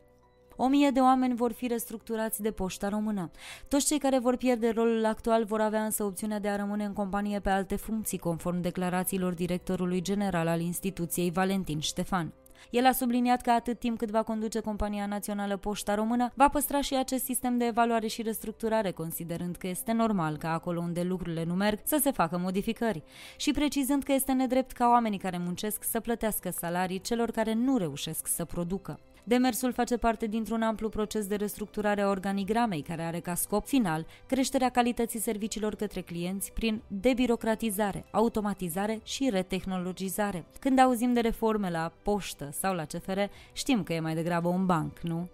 O 0.62 0.68
mie 0.68 0.90
de 0.90 1.00
oameni 1.00 1.34
vor 1.34 1.52
fi 1.52 1.66
restructurați 1.66 2.42
de 2.42 2.50
poșta 2.50 2.88
română. 2.88 3.30
Toți 3.68 3.86
cei 3.86 3.98
care 3.98 4.18
vor 4.18 4.36
pierde 4.36 4.70
rolul 4.74 5.04
actual 5.04 5.44
vor 5.44 5.60
avea 5.60 5.84
însă 5.84 6.04
opțiunea 6.04 6.38
de 6.38 6.48
a 6.48 6.56
rămâne 6.56 6.84
în 6.84 6.92
companie 6.92 7.40
pe 7.40 7.50
alte 7.50 7.76
funcții, 7.76 8.18
conform 8.18 8.60
declarațiilor 8.60 9.32
directorului 9.32 10.00
general 10.00 10.46
al 10.46 10.60
instituției 10.60 11.30
Valentin 11.30 11.78
Ștefan. 11.78 12.32
El 12.70 12.86
a 12.86 12.92
subliniat 12.92 13.40
că 13.40 13.50
atât 13.50 13.78
timp 13.78 13.98
cât 13.98 14.10
va 14.10 14.22
conduce 14.22 14.60
Compania 14.60 15.06
Națională 15.06 15.56
Poșta 15.56 15.94
Română, 15.94 16.32
va 16.34 16.48
păstra 16.48 16.80
și 16.80 16.94
acest 16.96 17.24
sistem 17.24 17.58
de 17.58 17.64
evaluare 17.64 18.06
și 18.06 18.22
restructurare, 18.22 18.90
considerând 18.90 19.56
că 19.56 19.66
este 19.66 19.92
normal 19.92 20.36
ca 20.36 20.52
acolo 20.52 20.80
unde 20.80 21.02
lucrurile 21.02 21.44
nu 21.44 21.54
merg 21.54 21.78
să 21.84 21.98
se 22.00 22.10
facă 22.10 22.38
modificări 22.38 23.02
și 23.36 23.50
precizând 23.50 24.02
că 24.02 24.12
este 24.12 24.32
nedrept 24.32 24.72
ca 24.72 24.88
oamenii 24.88 25.18
care 25.18 25.38
muncesc 25.38 25.84
să 25.84 26.00
plătească 26.00 26.50
salarii 26.50 27.00
celor 27.00 27.30
care 27.30 27.52
nu 27.52 27.76
reușesc 27.76 28.26
să 28.26 28.44
producă. 28.44 29.00
Demersul 29.24 29.72
face 29.72 29.96
parte 29.96 30.26
dintr-un 30.26 30.62
amplu 30.62 30.88
proces 30.88 31.26
de 31.26 31.34
restructurare 31.34 32.00
a 32.00 32.08
organigramei 32.08 32.82
care 32.82 33.02
are 33.02 33.20
ca 33.20 33.34
scop 33.34 33.66
final 33.66 34.06
creșterea 34.26 34.68
calității 34.68 35.20
serviciilor 35.20 35.74
către 35.74 36.00
clienți 36.00 36.52
prin 36.52 36.82
debirocratizare, 36.86 38.04
automatizare 38.10 39.00
și 39.04 39.28
retehnologizare. 39.30 40.44
Când 40.58 40.78
auzim 40.78 41.12
de 41.12 41.20
reforme 41.20 41.70
la 41.70 41.92
poștă 42.02 42.48
sau 42.52 42.74
la 42.74 42.84
CFR, 42.84 43.20
știm 43.52 43.82
că 43.82 43.92
e 43.92 44.00
mai 44.00 44.14
degrabă 44.14 44.48
un 44.48 44.66
banc, 44.66 44.98
nu? 44.98 45.28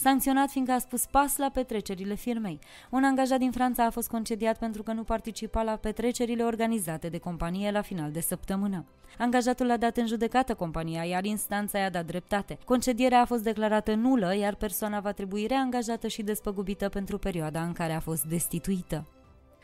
Sancționat 0.00 0.50
fiindcă 0.50 0.72
a 0.72 0.78
spus 0.78 1.06
pas 1.06 1.36
la 1.36 1.50
petrecerile 1.52 2.14
firmei. 2.14 2.58
Un 2.90 3.04
angajat 3.04 3.38
din 3.38 3.50
Franța 3.50 3.84
a 3.84 3.90
fost 3.90 4.08
concediat 4.08 4.58
pentru 4.58 4.82
că 4.82 4.92
nu 4.92 5.02
participa 5.02 5.62
la 5.62 5.76
petrecerile 5.76 6.42
organizate 6.42 7.08
de 7.08 7.18
companie 7.18 7.70
la 7.70 7.80
final 7.80 8.10
de 8.10 8.20
săptămână. 8.20 8.84
Angajatul 9.18 9.70
a 9.70 9.76
dat 9.76 9.96
în 9.96 10.06
judecată 10.06 10.54
compania, 10.54 11.04
iar 11.04 11.24
instanța 11.24 11.78
i-a 11.78 11.90
dat 11.90 12.06
dreptate. 12.06 12.58
Concedierea 12.64 13.20
a 13.20 13.24
fost 13.24 13.42
declarată 13.42 13.94
nulă, 13.94 14.36
iar 14.36 14.54
persoana 14.54 15.00
va 15.00 15.12
trebui 15.12 15.46
reangajată 15.46 16.08
și 16.08 16.22
despăgubită 16.22 16.88
pentru 16.88 17.18
perioada 17.18 17.62
în 17.62 17.72
care 17.72 17.92
a 17.92 18.00
fost 18.00 18.24
destituită. 18.24 19.04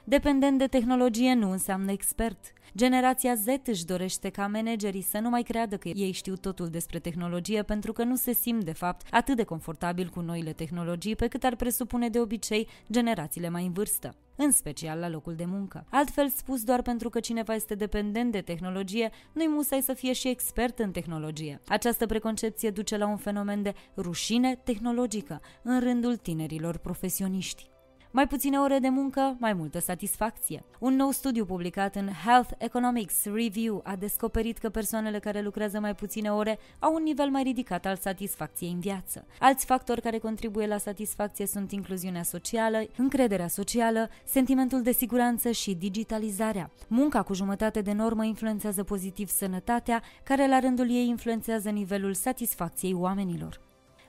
Dependent 0.09 0.59
de 0.59 0.67
tehnologie 0.67 1.35
nu 1.35 1.51
înseamnă 1.51 1.91
expert. 1.91 2.53
Generația 2.77 3.35
Z 3.35 3.47
își 3.65 3.85
dorește 3.85 4.29
ca 4.29 4.47
managerii 4.47 5.03
să 5.03 5.19
nu 5.19 5.29
mai 5.29 5.43
creadă 5.43 5.77
că 5.77 5.89
ei 5.89 6.13
știu 6.13 6.35
totul 6.37 6.69
despre 6.69 6.99
tehnologie 6.99 7.63
pentru 7.63 7.93
că 7.93 8.05
nu 8.05 8.17
se 8.17 8.33
simt, 8.33 8.65
de 8.65 8.73
fapt, 8.73 9.07
atât 9.11 9.37
de 9.37 9.43
confortabil 9.43 10.09
cu 10.09 10.21
noile 10.21 10.53
tehnologii 10.53 11.17
pe 11.17 11.27
cât 11.27 11.45
ar 11.45 11.57
presupune 11.57 12.09
de 12.09 12.21
obicei 12.21 12.69
generațiile 12.91 13.49
mai 13.49 13.67
în 13.67 13.73
vârstă 13.73 14.15
în 14.37 14.51
special 14.51 14.99
la 14.99 15.09
locul 15.09 15.35
de 15.35 15.45
muncă. 15.45 15.87
Altfel 15.91 16.29
spus, 16.29 16.63
doar 16.63 16.83
pentru 16.83 17.09
că 17.09 17.21
cineva 17.21 17.55
este 17.55 17.75
dependent 17.75 18.33
de 18.33 18.41
tehnologie, 18.41 19.11
nu-i 19.33 19.49
musai 19.49 19.83
să 19.83 19.93
fie 19.93 20.13
și 20.13 20.29
expert 20.29 20.79
în 20.79 20.91
tehnologie. 20.91 21.61
Această 21.69 22.07
preconcepție 22.07 22.71
duce 22.71 22.97
la 22.97 23.07
un 23.07 23.17
fenomen 23.17 23.63
de 23.63 23.75
rușine 23.97 24.61
tehnologică 24.65 25.41
în 25.63 25.81
rândul 25.81 26.17
tinerilor 26.17 26.77
profesioniști. 26.77 27.75
Mai 28.11 28.27
puține 28.27 28.59
ore 28.59 28.79
de 28.79 28.89
muncă, 28.89 29.37
mai 29.39 29.53
multă 29.53 29.79
satisfacție. 29.81 30.65
Un 30.79 30.97
nou 30.97 31.11
studiu 31.11 31.45
publicat 31.45 31.95
în 31.95 32.09
Health 32.25 32.51
Economics 32.59 33.25
Review 33.25 33.81
a 33.85 33.97
descoperit 33.97 34.59
că 34.59 34.69
persoanele 34.69 35.19
care 35.19 35.41
lucrează 35.41 35.81
mai 35.81 35.95
puține 35.95 36.33
ore 36.33 36.59
au 36.79 36.95
un 36.95 37.03
nivel 37.03 37.29
mai 37.29 37.43
ridicat 37.43 37.87
al 37.87 37.97
satisfacției 37.97 38.71
în 38.71 38.81
viață. 38.81 39.27
Alți 39.41 39.65
factori 39.65 40.01
care 40.01 40.19
contribuie 40.19 40.67
la 40.67 40.79
satisfacție 40.79 41.47
sunt 41.47 41.73
incluziunea 41.73 42.23
socială, 42.23 42.79
încrederea 42.97 43.49
socială, 43.49 44.09
sentimentul 44.25 44.83
de 44.83 44.93
siguranță 44.93 45.51
și 45.51 45.75
digitalizarea. 45.75 46.71
Munca 46.89 47.23
cu 47.23 47.35
jumătate 47.35 47.81
de 47.81 47.93
normă 47.93 48.25
influențează 48.25 48.83
pozitiv 48.83 49.29
sănătatea, 49.29 50.03
care 50.23 50.49
la 50.49 50.59
rândul 50.59 50.91
ei 50.91 51.09
influențează 51.09 51.71
nivelul 51.71 52.15
satisfacției 52.15 52.95
oamenilor. 52.95 53.61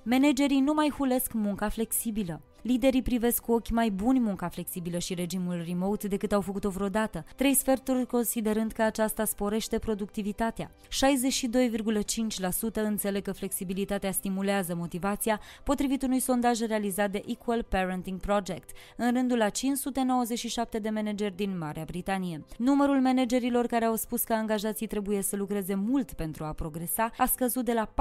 Managerii 0.03 0.59
nu 0.59 0.73
mai 0.73 0.89
hulesc 0.97 1.33
munca 1.33 1.69
flexibilă. 1.69 2.41
Liderii 2.67 3.01
privesc 3.01 3.41
cu 3.41 3.51
ochi 3.51 3.69
mai 3.69 3.89
buni 3.89 4.19
munca 4.19 4.47
flexibilă 4.47 4.97
și 4.97 5.13
regimul 5.13 5.63
remote 5.67 6.07
decât 6.07 6.31
au 6.31 6.41
făcut-o 6.41 6.69
vreodată, 6.69 7.25
trei 7.35 7.53
sferturi 7.53 8.05
considerând 8.05 8.71
că 8.71 8.81
aceasta 8.81 9.25
sporește 9.25 9.79
productivitatea. 9.79 10.71
62,5% 10.71 10.75
înțeleg 12.73 13.23
că 13.23 13.31
flexibilitatea 13.31 14.11
stimulează 14.11 14.75
motivația, 14.75 15.39
potrivit 15.63 16.03
unui 16.03 16.19
sondaj 16.19 16.59
realizat 16.59 17.11
de 17.11 17.23
Equal 17.27 17.63
Parenting 17.63 18.19
Project, 18.19 18.69
în 18.95 19.13
rândul 19.13 19.37
la 19.37 19.49
597 19.49 20.79
de 20.79 20.89
manageri 20.89 21.35
din 21.35 21.57
Marea 21.57 21.83
Britanie. 21.85 22.45
Numărul 22.57 22.99
managerilor 22.99 23.65
care 23.65 23.85
au 23.85 23.95
spus 23.95 24.23
că 24.23 24.33
angajații 24.33 24.87
trebuie 24.87 25.21
să 25.21 25.35
lucreze 25.35 25.75
mult 25.75 26.13
pentru 26.13 26.43
a 26.43 26.53
progresa 26.53 27.11
a 27.17 27.25
scăzut 27.25 27.65
de 27.65 27.73
la 27.73 27.93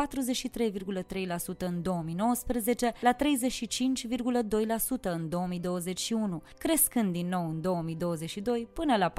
43,3% 1.55 1.59
în 1.59 1.83
2019 1.83 2.93
la 3.01 3.15
35,2% 3.15 4.56
în 5.11 5.29
2021, 5.29 6.43
crescând 6.59 7.13
din 7.13 7.29
nou 7.29 7.49
în 7.49 7.61
2022 7.61 8.69
până 8.73 8.97
la 8.97 9.13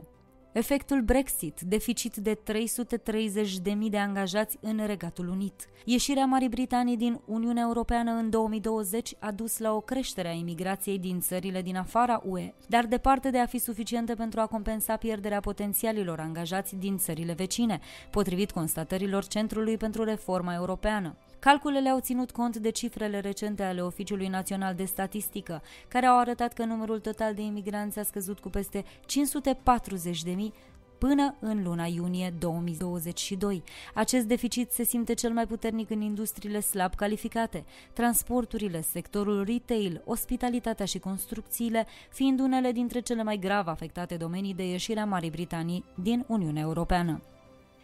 41,9%. 0.00 0.17
Efectul 0.52 1.00
Brexit, 1.00 1.60
deficit 1.60 2.16
de 2.16 2.38
330.000 2.52 3.90
de 3.90 3.98
angajați 3.98 4.58
în 4.60 4.80
Regatul 4.86 5.28
Unit. 5.28 5.68
Ieșirea 5.84 6.24
Marii 6.24 6.48
Britanii 6.48 6.96
din 6.96 7.20
Uniunea 7.24 7.62
Europeană 7.66 8.10
în 8.10 8.30
2020 8.30 9.14
a 9.18 9.30
dus 9.30 9.58
la 9.58 9.72
o 9.72 9.80
creștere 9.80 10.28
a 10.28 10.32
imigrației 10.32 10.98
din 10.98 11.20
țările 11.20 11.62
din 11.62 11.76
afara 11.76 12.20
UE, 12.24 12.54
dar 12.66 12.86
departe 12.86 13.30
de 13.30 13.38
a 13.38 13.46
fi 13.46 13.58
suficientă 13.58 14.14
pentru 14.14 14.40
a 14.40 14.46
compensa 14.46 14.96
pierderea 14.96 15.40
potențialilor 15.40 16.20
angajați 16.20 16.76
din 16.76 16.96
țările 16.96 17.32
vecine, 17.32 17.80
potrivit 18.10 18.50
constatărilor 18.50 19.26
Centrului 19.26 19.76
pentru 19.76 20.04
Reforma 20.04 20.54
Europeană. 20.54 21.16
Calculele 21.40 21.88
au 21.88 22.00
ținut 22.00 22.30
cont 22.30 22.56
de 22.56 22.70
cifrele 22.70 23.20
recente 23.20 23.62
ale 23.62 23.80
Oficiului 23.80 24.28
Național 24.28 24.74
de 24.74 24.84
Statistică, 24.84 25.62
care 25.88 26.06
au 26.06 26.18
arătat 26.18 26.52
că 26.52 26.64
numărul 26.64 27.00
total 27.00 27.34
de 27.34 27.42
imigranți 27.42 27.98
a 27.98 28.02
scăzut 28.02 28.38
cu 28.38 28.48
peste 28.48 28.84
540.000 28.84 30.37
până 30.98 31.34
în 31.40 31.62
luna 31.62 31.84
iunie 31.86 32.34
2022. 32.38 33.62
Acest 33.94 34.26
deficit 34.26 34.70
se 34.70 34.82
simte 34.82 35.14
cel 35.14 35.32
mai 35.32 35.46
puternic 35.46 35.90
în 35.90 36.00
industriile 36.00 36.60
slab 36.60 36.94
calificate, 36.94 37.64
transporturile, 37.92 38.80
sectorul 38.80 39.44
retail, 39.44 40.02
ospitalitatea 40.04 40.86
și 40.86 40.98
construcțiile, 40.98 41.86
fiind 42.10 42.40
unele 42.40 42.72
dintre 42.72 43.00
cele 43.00 43.22
mai 43.22 43.38
grav 43.38 43.66
afectate 43.66 44.16
domenii 44.16 44.54
de 44.54 44.68
ieșirea 44.68 45.04
Marii 45.04 45.30
Britanii 45.30 45.84
din 46.02 46.24
Uniunea 46.28 46.62
Europeană. 46.62 47.22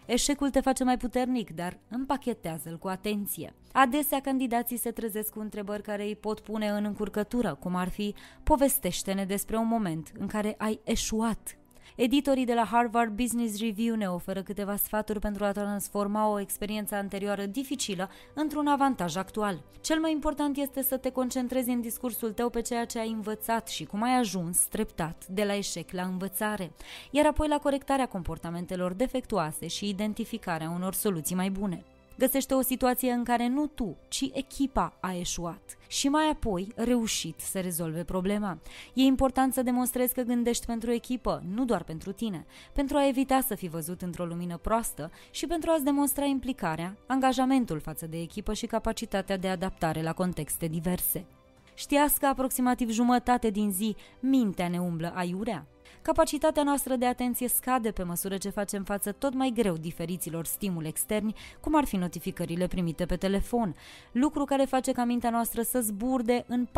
Eșecul 0.06 0.50
te 0.50 0.60
face 0.60 0.84
mai 0.84 0.96
puternic, 0.96 1.50
dar 1.50 1.78
împachetează-l 1.88 2.78
cu 2.78 2.88
atenție. 2.88 3.54
Adesea 3.72 4.20
candidații 4.20 4.76
se 4.76 4.90
trezesc 4.90 5.32
cu 5.32 5.40
întrebări 5.40 5.82
care 5.82 6.02
îi 6.02 6.16
pot 6.16 6.40
pune 6.40 6.68
în 6.68 6.84
încurcătură, 6.84 7.54
cum 7.54 7.74
ar 7.74 7.88
fi 7.88 8.14
povestește-ne 8.42 9.24
despre 9.24 9.56
un 9.56 9.66
moment 9.66 10.12
în 10.18 10.26
care 10.26 10.54
ai 10.58 10.80
eșuat 10.84 11.56
Editorii 11.96 12.44
de 12.44 12.54
la 12.54 12.64
Harvard 12.64 13.12
Business 13.12 13.60
Review 13.60 13.94
ne 13.94 14.06
oferă 14.06 14.42
câteva 14.42 14.76
sfaturi 14.76 15.18
pentru 15.18 15.44
a 15.44 15.52
transforma 15.52 16.28
o 16.28 16.40
experiență 16.40 16.94
anterioară 16.94 17.46
dificilă 17.46 18.10
într-un 18.34 18.66
avantaj 18.66 19.16
actual. 19.16 19.62
Cel 19.80 20.00
mai 20.00 20.12
important 20.12 20.56
este 20.56 20.82
să 20.82 20.96
te 20.96 21.10
concentrezi 21.10 21.70
în 21.70 21.80
discursul 21.80 22.32
tău 22.32 22.50
pe 22.50 22.60
ceea 22.60 22.84
ce 22.84 22.98
ai 22.98 23.10
învățat 23.10 23.68
și 23.68 23.84
cum 23.84 24.02
ai 24.02 24.18
ajuns 24.18 24.58
treptat 24.58 25.26
de 25.26 25.44
la 25.44 25.54
eșec 25.54 25.90
la 25.90 26.02
învățare, 26.02 26.72
iar 27.10 27.26
apoi 27.26 27.48
la 27.48 27.58
corectarea 27.58 28.06
comportamentelor 28.06 28.92
defectuoase 28.92 29.66
și 29.66 29.88
identificarea 29.88 30.70
unor 30.70 30.94
soluții 30.94 31.34
mai 31.34 31.50
bune. 31.50 31.84
Găsește 32.18 32.54
o 32.54 32.62
situație 32.62 33.10
în 33.10 33.24
care 33.24 33.48
nu 33.48 33.66
tu, 33.66 33.96
ci 34.08 34.30
echipa 34.32 34.96
a 35.00 35.14
eșuat 35.14 35.76
și 35.86 36.08
mai 36.08 36.28
apoi 36.28 36.72
reușit 36.76 37.40
să 37.40 37.60
rezolve 37.60 38.04
problema. 38.04 38.58
E 38.94 39.02
important 39.02 39.52
să 39.52 39.62
demonstrezi 39.62 40.14
că 40.14 40.22
gândești 40.22 40.66
pentru 40.66 40.90
echipă, 40.90 41.42
nu 41.54 41.64
doar 41.64 41.82
pentru 41.82 42.12
tine, 42.12 42.46
pentru 42.72 42.96
a 42.96 43.08
evita 43.08 43.40
să 43.40 43.54
fii 43.54 43.68
văzut 43.68 44.02
într-o 44.02 44.24
lumină 44.24 44.56
proastă 44.56 45.10
și 45.30 45.46
pentru 45.46 45.70
a-ți 45.70 45.84
demonstra 45.84 46.24
implicarea, 46.24 46.96
angajamentul 47.06 47.80
față 47.80 48.06
de 48.06 48.20
echipă 48.20 48.52
și 48.52 48.66
capacitatea 48.66 49.36
de 49.36 49.48
adaptare 49.48 50.02
la 50.02 50.12
contexte 50.12 50.66
diverse. 50.66 51.26
Știați 51.74 52.20
că 52.20 52.26
aproximativ 52.26 52.90
jumătate 52.90 53.50
din 53.50 53.70
zi 53.72 53.96
mintea 54.20 54.68
ne 54.68 54.78
umblă 54.78 55.12
aiurea? 55.14 55.66
Capacitatea 56.04 56.62
noastră 56.62 56.96
de 56.96 57.06
atenție 57.06 57.48
scade 57.48 57.90
pe 57.90 58.02
măsură 58.02 58.36
ce 58.36 58.48
facem 58.48 58.84
față 58.84 59.12
tot 59.12 59.34
mai 59.34 59.52
greu 59.54 59.76
diferiților 59.76 60.44
stimuli 60.44 60.88
externi, 60.88 61.34
cum 61.60 61.76
ar 61.76 61.84
fi 61.84 61.96
notificările 61.96 62.66
primite 62.66 63.06
pe 63.06 63.16
telefon, 63.16 63.76
lucru 64.12 64.44
care 64.44 64.64
face 64.64 64.92
ca 64.92 65.04
mintea 65.04 65.30
noastră 65.30 65.62
să 65.62 65.80
zburde 65.80 66.44
în 66.48 66.68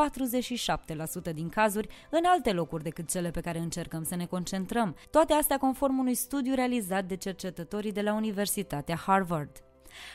47% 1.31 1.35
din 1.35 1.49
cazuri 1.49 1.89
în 2.11 2.23
alte 2.25 2.53
locuri 2.53 2.83
decât 2.83 3.11
cele 3.11 3.31
pe 3.31 3.41
care 3.41 3.59
încercăm 3.59 4.05
să 4.05 4.17
ne 4.17 4.27
concentrăm. 4.27 4.97
Toate 5.11 5.33
astea 5.33 5.59
conform 5.59 5.99
unui 5.99 6.15
studiu 6.15 6.55
realizat 6.55 7.05
de 7.05 7.17
cercetătorii 7.17 7.93
de 7.93 8.03
la 8.03 8.15
Universitatea 8.15 8.97
Harvard. 8.97 9.66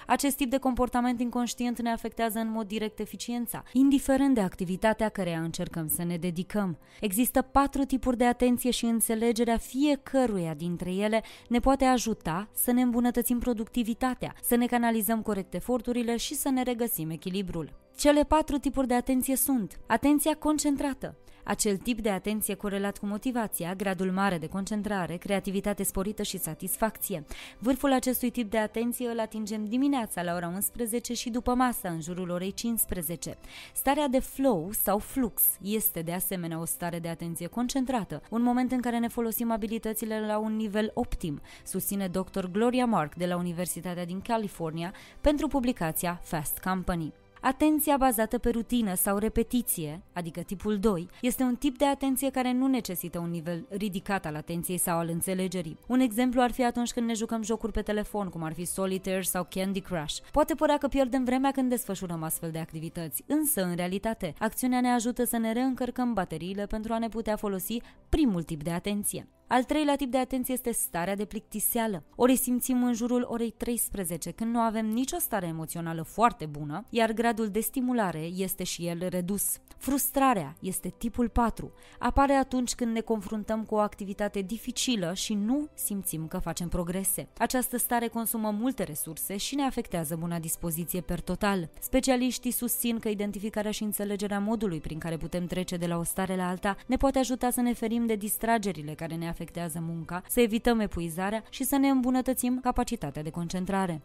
Acest 0.08 0.36
tip 0.36 0.50
de 0.50 0.58
comportament 0.58 1.20
inconștient 1.20 1.82
ne 1.82 1.92
afectează 1.92 2.40
în 2.40 2.52
mod 2.52 2.68
direct 2.68 3.00
eficiența, 3.00 3.64
indiferent 3.74 4.34
de 4.36 4.42
activitatea 4.42 5.10
care 5.10 5.36
încercăm 5.36 5.88
să 5.88 6.04
ne 6.04 6.18
dedicăm. 6.18 6.78
Există 7.02 7.42
patru 7.42 7.84
tipuri 7.84 8.18
de 8.18 8.26
atenție 8.26 8.72
și 8.72 8.86
înțelegerea 8.86 9.58
fiecăruia 9.58 10.54
dintre 10.54 10.92
ele 10.92 11.24
ne 11.50 11.60
poate 11.60 11.86
ajuta 11.86 12.50
să 12.54 12.72
ne 12.72 12.82
îmbunătățim 12.82 13.40
productivitatea, 13.40 14.36
să 14.42 14.56
ne 14.56 14.66
canalizăm 14.66 15.22
corect 15.22 15.54
eforturile 15.54 16.18
și 16.18 16.36
să 16.36 16.50
ne 16.50 16.64
regăsim 16.64 17.10
echilibrul. 17.10 17.74
Cele 17.98 18.24
patru 18.24 18.58
tipuri 18.58 18.88
de 18.88 18.94
atenție 18.94 19.36
sunt 19.36 19.80
atenția 19.88 20.36
concentrată, 20.36 21.16
acel 21.44 21.78
tip 21.78 22.00
de 22.02 22.10
atenție 22.10 22.56
corelat 22.56 22.98
cu 22.98 23.06
motivația, 23.06 23.76
gradul 23.76 24.12
mare 24.12 24.38
de 24.38 24.48
concentrare, 24.48 25.16
creativitate 25.16 25.84
sporită 25.84 26.24
și 26.24 26.38
satisfacție. 26.38 27.26
Vârful 27.60 27.94
acestui 27.94 28.30
tip 28.30 28.50
de 28.50 28.58
atenție 28.58 29.08
îl 29.08 29.20
atingem 29.20 29.66
dimineața 29.66 30.22
la 30.22 30.34
ora 30.34 30.48
11 30.48 31.14
și 31.14 31.30
după 31.30 31.54
masă, 31.54 31.88
în 31.88 32.02
jurul 32.02 32.30
orei 32.30 32.52
15. 32.52 33.38
Starea 33.74 34.08
de 34.08 34.20
flow 34.20 34.70
sau 34.72 34.98
flux 34.98 35.44
este 35.62 36.02
de 36.02 36.14
asemenea 36.14 36.60
o 36.60 36.66
stare 36.66 37.00
de 37.00 37.08
atenție 37.08 37.48
concentrată, 37.48 38.22
un 38.30 38.42
moment 38.42 38.72
în 38.72 38.82
care 38.82 38.98
ne 38.98 39.08
folosim 39.08 39.52
abilitățile 39.52 40.26
la 40.26 40.38
un 40.38 40.56
nivel 40.56 40.92
optim, 40.94 41.42
susține 41.64 42.08
dr. 42.08 42.46
Gloria 42.52 42.86
Mark 42.86 43.16
de 43.16 43.26
la 43.26 43.38
Universitatea 43.38 44.06
din 44.06 44.22
California 44.22 44.94
pentru 45.22 45.48
publicația 45.48 46.20
Fast 46.24 46.58
Company. 46.58 47.21
Atenția 47.44 47.98
bazată 47.98 48.38
pe 48.38 48.50
rutină 48.50 48.96
sau 48.96 49.18
repetiție, 49.18 50.02
adică 50.14 50.42
tipul 50.42 50.78
2, 50.78 51.08
este 51.22 51.44
un 51.44 51.56
tip 51.56 51.78
de 51.78 51.86
atenție 51.86 52.30
care 52.30 52.52
nu 52.52 52.68
necesită 52.68 53.20
un 53.20 53.30
nivel 53.30 53.66
ridicat 53.70 54.26
al 54.26 54.36
atenției 54.36 54.78
sau 54.78 54.98
al 54.98 55.10
înțelegerii. 55.10 55.78
Un 55.88 56.00
exemplu 56.00 56.42
ar 56.42 56.52
fi 56.52 56.64
atunci 56.64 56.92
când 56.92 57.08
ne 57.08 57.14
jucăm 57.14 57.44
jocuri 57.44 57.72
pe 57.72 57.82
telefon, 57.82 58.30
cum 58.30 58.44
ar 58.44 58.54
fi 58.54 58.66
Solitaire 58.66 59.22
sau 59.22 59.48
Candy 59.50 59.80
Crush. 59.80 60.18
Poate 60.32 60.56
părea 60.56 60.78
că 60.78 60.88
pierdem 60.88 61.24
vremea 61.24 61.52
când 61.52 61.70
desfășurăm 61.70 62.24
astfel 62.24 62.52
de 62.52 62.60
activități, 62.60 63.24
însă, 63.28 63.64
în 63.64 63.76
realitate, 63.76 64.34
acțiunea 64.40 64.82
ne 64.82 64.90
ajută 64.90 65.24
să 65.24 65.38
ne 65.38 65.52
reîncărcăm 65.52 66.14
bateriile 66.14 66.66
pentru 66.66 66.94
a 66.94 66.98
ne 66.98 67.10
putea 67.10 67.36
folosi 67.36 67.82
primul 68.10 68.44
tip 68.44 68.64
de 68.64 68.72
atenție. 68.72 69.28
Al 69.54 69.64
treilea 69.64 69.96
tip 69.96 70.12
de 70.12 70.18
atenție 70.18 70.54
este 70.54 70.72
starea 70.72 71.16
de 71.16 71.26
plictiseală. 71.26 72.04
Ori 72.16 72.36
simțim 72.36 72.84
în 72.84 72.94
jurul 72.94 73.26
orei 73.30 73.54
13, 73.58 74.32
când 74.32 74.54
nu 74.54 74.60
avem 74.60 74.86
nicio 74.86 75.18
stare 75.20 75.48
emoțională 75.48 76.02
foarte 76.02 76.46
bună, 76.46 76.86
iar 76.90 77.12
gradul 77.12 77.50
de 77.50 77.60
stimulare 77.60 78.20
este 78.20 78.64
și 78.64 78.88
el 78.88 79.08
redus. 79.10 79.58
Frustrarea 79.78 80.56
este 80.60 80.94
tipul 80.98 81.30
4. 81.30 81.72
Apare 82.00 82.34
atunci 82.34 82.76
când 82.76 82.94
ne 82.94 83.00
confruntăm 83.00 83.64
cu 83.64 83.76
o 83.76 83.80
activitate 83.80 84.42
dificilă 84.42 85.14
și 85.14 85.34
nu 85.34 85.68
simțim 85.74 86.28
că 86.28 86.38
facem 86.38 86.68
progrese. 86.68 87.28
Această 87.38 87.78
stare 87.78 88.08
consumă 88.08 88.52
multe 88.52 88.84
resurse 88.84 89.38
și 89.38 89.56
ne 89.56 89.64
afectează 89.64 90.16
buna 90.16 90.40
dispoziție 90.40 91.02
per 91.02 91.20
total. 91.20 91.70
Specialiștii 91.80 92.52
susțin 92.52 93.00
că 93.00 93.10
identificarea 93.10 93.72
și 93.72 93.84
înțelegerea 93.84 94.40
modului 94.40 94.80
prin 94.80 95.00
care 95.00 95.18
putem 95.18 95.46
trece 95.46 95.78
de 95.78 95.88
la 95.88 95.98
o 95.98 96.04
stare 96.04 96.36
la 96.36 96.50
alta 96.50 96.76
ne 96.88 96.98
poate 96.98 97.20
ajuta 97.20 97.50
să 97.50 97.62
ne 97.62 97.74
ferim 97.74 98.06
de 98.06 98.16
distragerile 98.16 98.94
care 98.94 99.16
ne 99.16 99.24
afectează 99.24 99.40
munca, 99.80 100.24
să 100.28 100.42
evităm 100.42 100.80
epuizarea 100.80 101.44
și 101.50 101.64
să 101.64 101.78
ne 101.78 101.88
îmbunătățim 101.88 102.60
capacitatea 102.62 103.24
de 103.24 103.30
concentrare. 103.30 104.02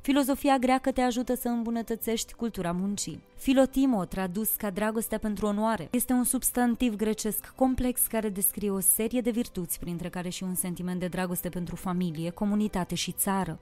Filozofia 0.00 0.58
greacă 0.58 0.92
te 0.92 1.00
ajută 1.00 1.34
să 1.34 1.48
îmbunătățești 1.48 2.32
cultura 2.32 2.72
muncii. 2.72 3.22
Filotimo, 3.36 4.04
tradus 4.04 4.50
ca 4.50 4.70
dragostea 4.70 5.18
pentru 5.18 5.46
onoare, 5.46 5.88
este 5.90 6.12
un 6.12 6.24
substantiv 6.24 6.96
grecesc 6.96 7.52
complex 7.56 8.06
care 8.06 8.28
descrie 8.28 8.70
o 8.70 8.80
serie 8.80 9.20
de 9.20 9.30
virtuți, 9.30 9.78
printre 9.78 10.08
care 10.08 10.28
și 10.28 10.42
un 10.42 10.54
sentiment 10.54 11.00
de 11.00 11.06
dragoste 11.06 11.48
pentru 11.48 11.76
familie, 11.76 12.30
comunitate 12.30 12.94
și 12.94 13.12
țară. 13.12 13.58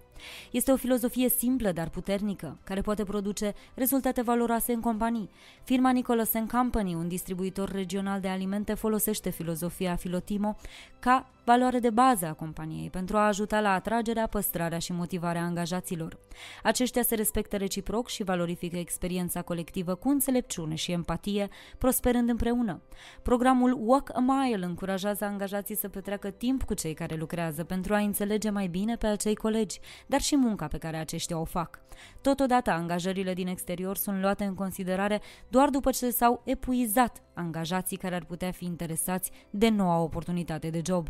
Este 0.51 0.73
o 0.73 0.77
filozofie 0.77 1.29
simplă, 1.29 1.73
dar 1.73 1.89
puternică, 1.89 2.59
care 2.65 2.81
poate 2.81 3.05
produce 3.05 3.55
rezultate 3.75 4.23
valoroase 4.23 4.73
în 4.73 4.81
companii. 4.81 5.31
Firma 5.65 5.91
Nicholas 5.91 6.31
Company, 6.51 6.95
un 6.95 7.09
distribuitor 7.09 7.69
regional 7.69 8.21
de 8.21 8.29
alimente, 8.29 8.75
folosește 8.75 9.31
filozofia 9.31 9.97
Filotimo 9.97 10.57
ca 10.99 11.31
valoare 11.45 11.79
de 11.79 11.91
bază 11.91 12.27
a 12.27 12.33
companiei 12.33 12.91
pentru 12.91 13.17
a 13.17 13.27
ajuta 13.27 13.61
la 13.61 13.73
atragerea, 13.73 14.27
păstrarea 14.27 14.79
și 14.79 14.93
motivarea 14.93 15.43
angajaților. 15.43 16.19
Aceștia 16.63 17.03
se 17.03 17.15
respectă 17.15 17.57
reciproc 17.57 18.09
și 18.09 18.23
valorifică 18.23 18.77
experiența 18.77 19.43
colectivă 19.43 19.95
cu 19.95 20.09
înțelepciune 20.09 20.75
și 20.75 20.93
empatie, 20.93 21.49
prosperând 21.79 22.29
împreună. 22.29 22.83
Programul 23.23 23.79
Walk 23.81 24.11
a 24.15 24.21
Mile 24.21 24.65
încurajează 24.65 25.25
angajații 25.25 25.77
să 25.77 25.89
petreacă 25.89 26.31
timp 26.31 26.63
cu 26.63 26.75
cei 26.75 26.95
care 26.95 27.15
lucrează 27.15 27.65
pentru 27.65 27.95
a 27.95 27.99
înțelege 27.99 28.51
mai 28.51 28.67
bine 28.67 28.97
pe 28.97 29.07
acei 29.07 29.35
colegi, 29.35 29.81
dar 30.07 30.21
și 30.21 30.37
munca 30.37 30.67
pe 30.67 30.79
care 30.79 30.97
aceștia 30.97 31.39
o 31.39 31.45
fac. 31.45 31.81
Totodată, 32.21 32.71
angajările 32.71 33.35
din 33.35 33.47
exterior 33.47 33.97
sunt 33.97 34.21
luate 34.21 34.45
în 34.45 34.55
considerare 34.55 35.21
doar 35.49 35.69
după 35.69 35.91
ce 35.91 36.11
s-au 36.11 36.43
epuizat 36.45 37.23
angajații 37.35 37.97
care 37.97 38.15
ar 38.15 38.25
putea 38.25 38.51
fi 38.51 38.65
interesați 38.65 39.31
de 39.51 39.69
noua 39.69 39.99
oportunitate 39.99 40.71
de 40.71 40.81
job. 40.85 41.09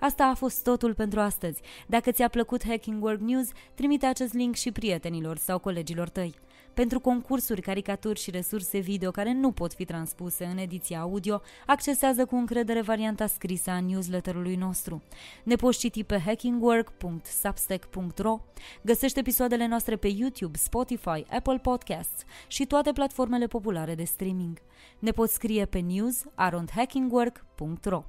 Asta 0.00 0.24
a 0.24 0.34
fost 0.34 0.62
totul 0.62 0.94
pentru 0.94 1.20
astăzi. 1.20 1.60
Dacă 1.86 2.10
ți-a 2.10 2.28
plăcut 2.28 2.66
Hacking 2.66 3.02
Work 3.02 3.20
News, 3.20 3.48
trimite 3.74 4.06
acest 4.06 4.32
link 4.32 4.54
și 4.54 4.72
prietenilor 4.72 5.36
sau 5.36 5.58
colegilor 5.58 6.08
tăi. 6.08 6.34
Pentru 6.78 7.00
concursuri, 7.00 7.60
caricaturi 7.60 8.20
și 8.20 8.30
resurse 8.30 8.78
video 8.78 9.10
care 9.10 9.32
nu 9.32 9.52
pot 9.52 9.72
fi 9.72 9.84
transpuse 9.84 10.44
în 10.44 10.58
ediția 10.58 11.00
audio, 11.00 11.40
accesează 11.66 12.24
cu 12.24 12.36
încredere 12.36 12.80
varianta 12.80 13.26
scrisă 13.26 13.70
a 13.70 13.80
newsletterului 13.80 14.56
nostru. 14.56 15.02
Ne 15.44 15.56
poți 15.56 15.78
citi 15.78 16.04
pe 16.04 16.18
hackingwork.substack.ro, 16.18 18.40
găsește 18.82 19.18
episoadele 19.18 19.66
noastre 19.66 19.96
pe 19.96 20.08
YouTube, 20.08 20.58
Spotify, 20.58 21.24
Apple 21.30 21.58
Podcasts 21.58 22.22
și 22.46 22.66
toate 22.66 22.92
platformele 22.92 23.46
populare 23.46 23.94
de 23.94 24.04
streaming. 24.04 24.58
Ne 24.98 25.10
poți 25.10 25.34
scrie 25.34 25.64
pe 25.64 25.78
news.hackingwork.ro. 25.78 28.04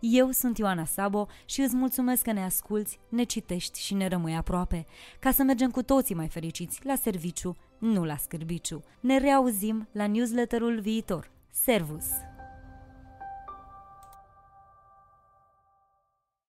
Eu 0.00 0.30
sunt 0.30 0.58
Ioana 0.58 0.84
Sabo 0.84 1.26
și 1.44 1.60
îți 1.60 1.76
mulțumesc 1.76 2.22
că 2.22 2.32
ne 2.32 2.44
asculți, 2.44 2.98
ne 3.08 3.22
citești 3.22 3.80
și 3.80 3.94
ne 3.94 4.08
rămâi 4.08 4.34
aproape, 4.34 4.86
ca 5.18 5.30
să 5.30 5.42
mergem 5.42 5.70
cu 5.70 5.82
toții 5.82 6.14
mai 6.14 6.28
fericiți 6.28 6.80
la 6.84 6.94
serviciu, 6.94 7.56
nu 7.78 8.04
la 8.04 8.16
scârbiciu. 8.16 8.82
Ne 9.00 9.18
reauzim 9.18 9.88
la 9.92 10.06
newsletterul 10.06 10.80
viitor. 10.80 11.30
Servus! 11.50 12.04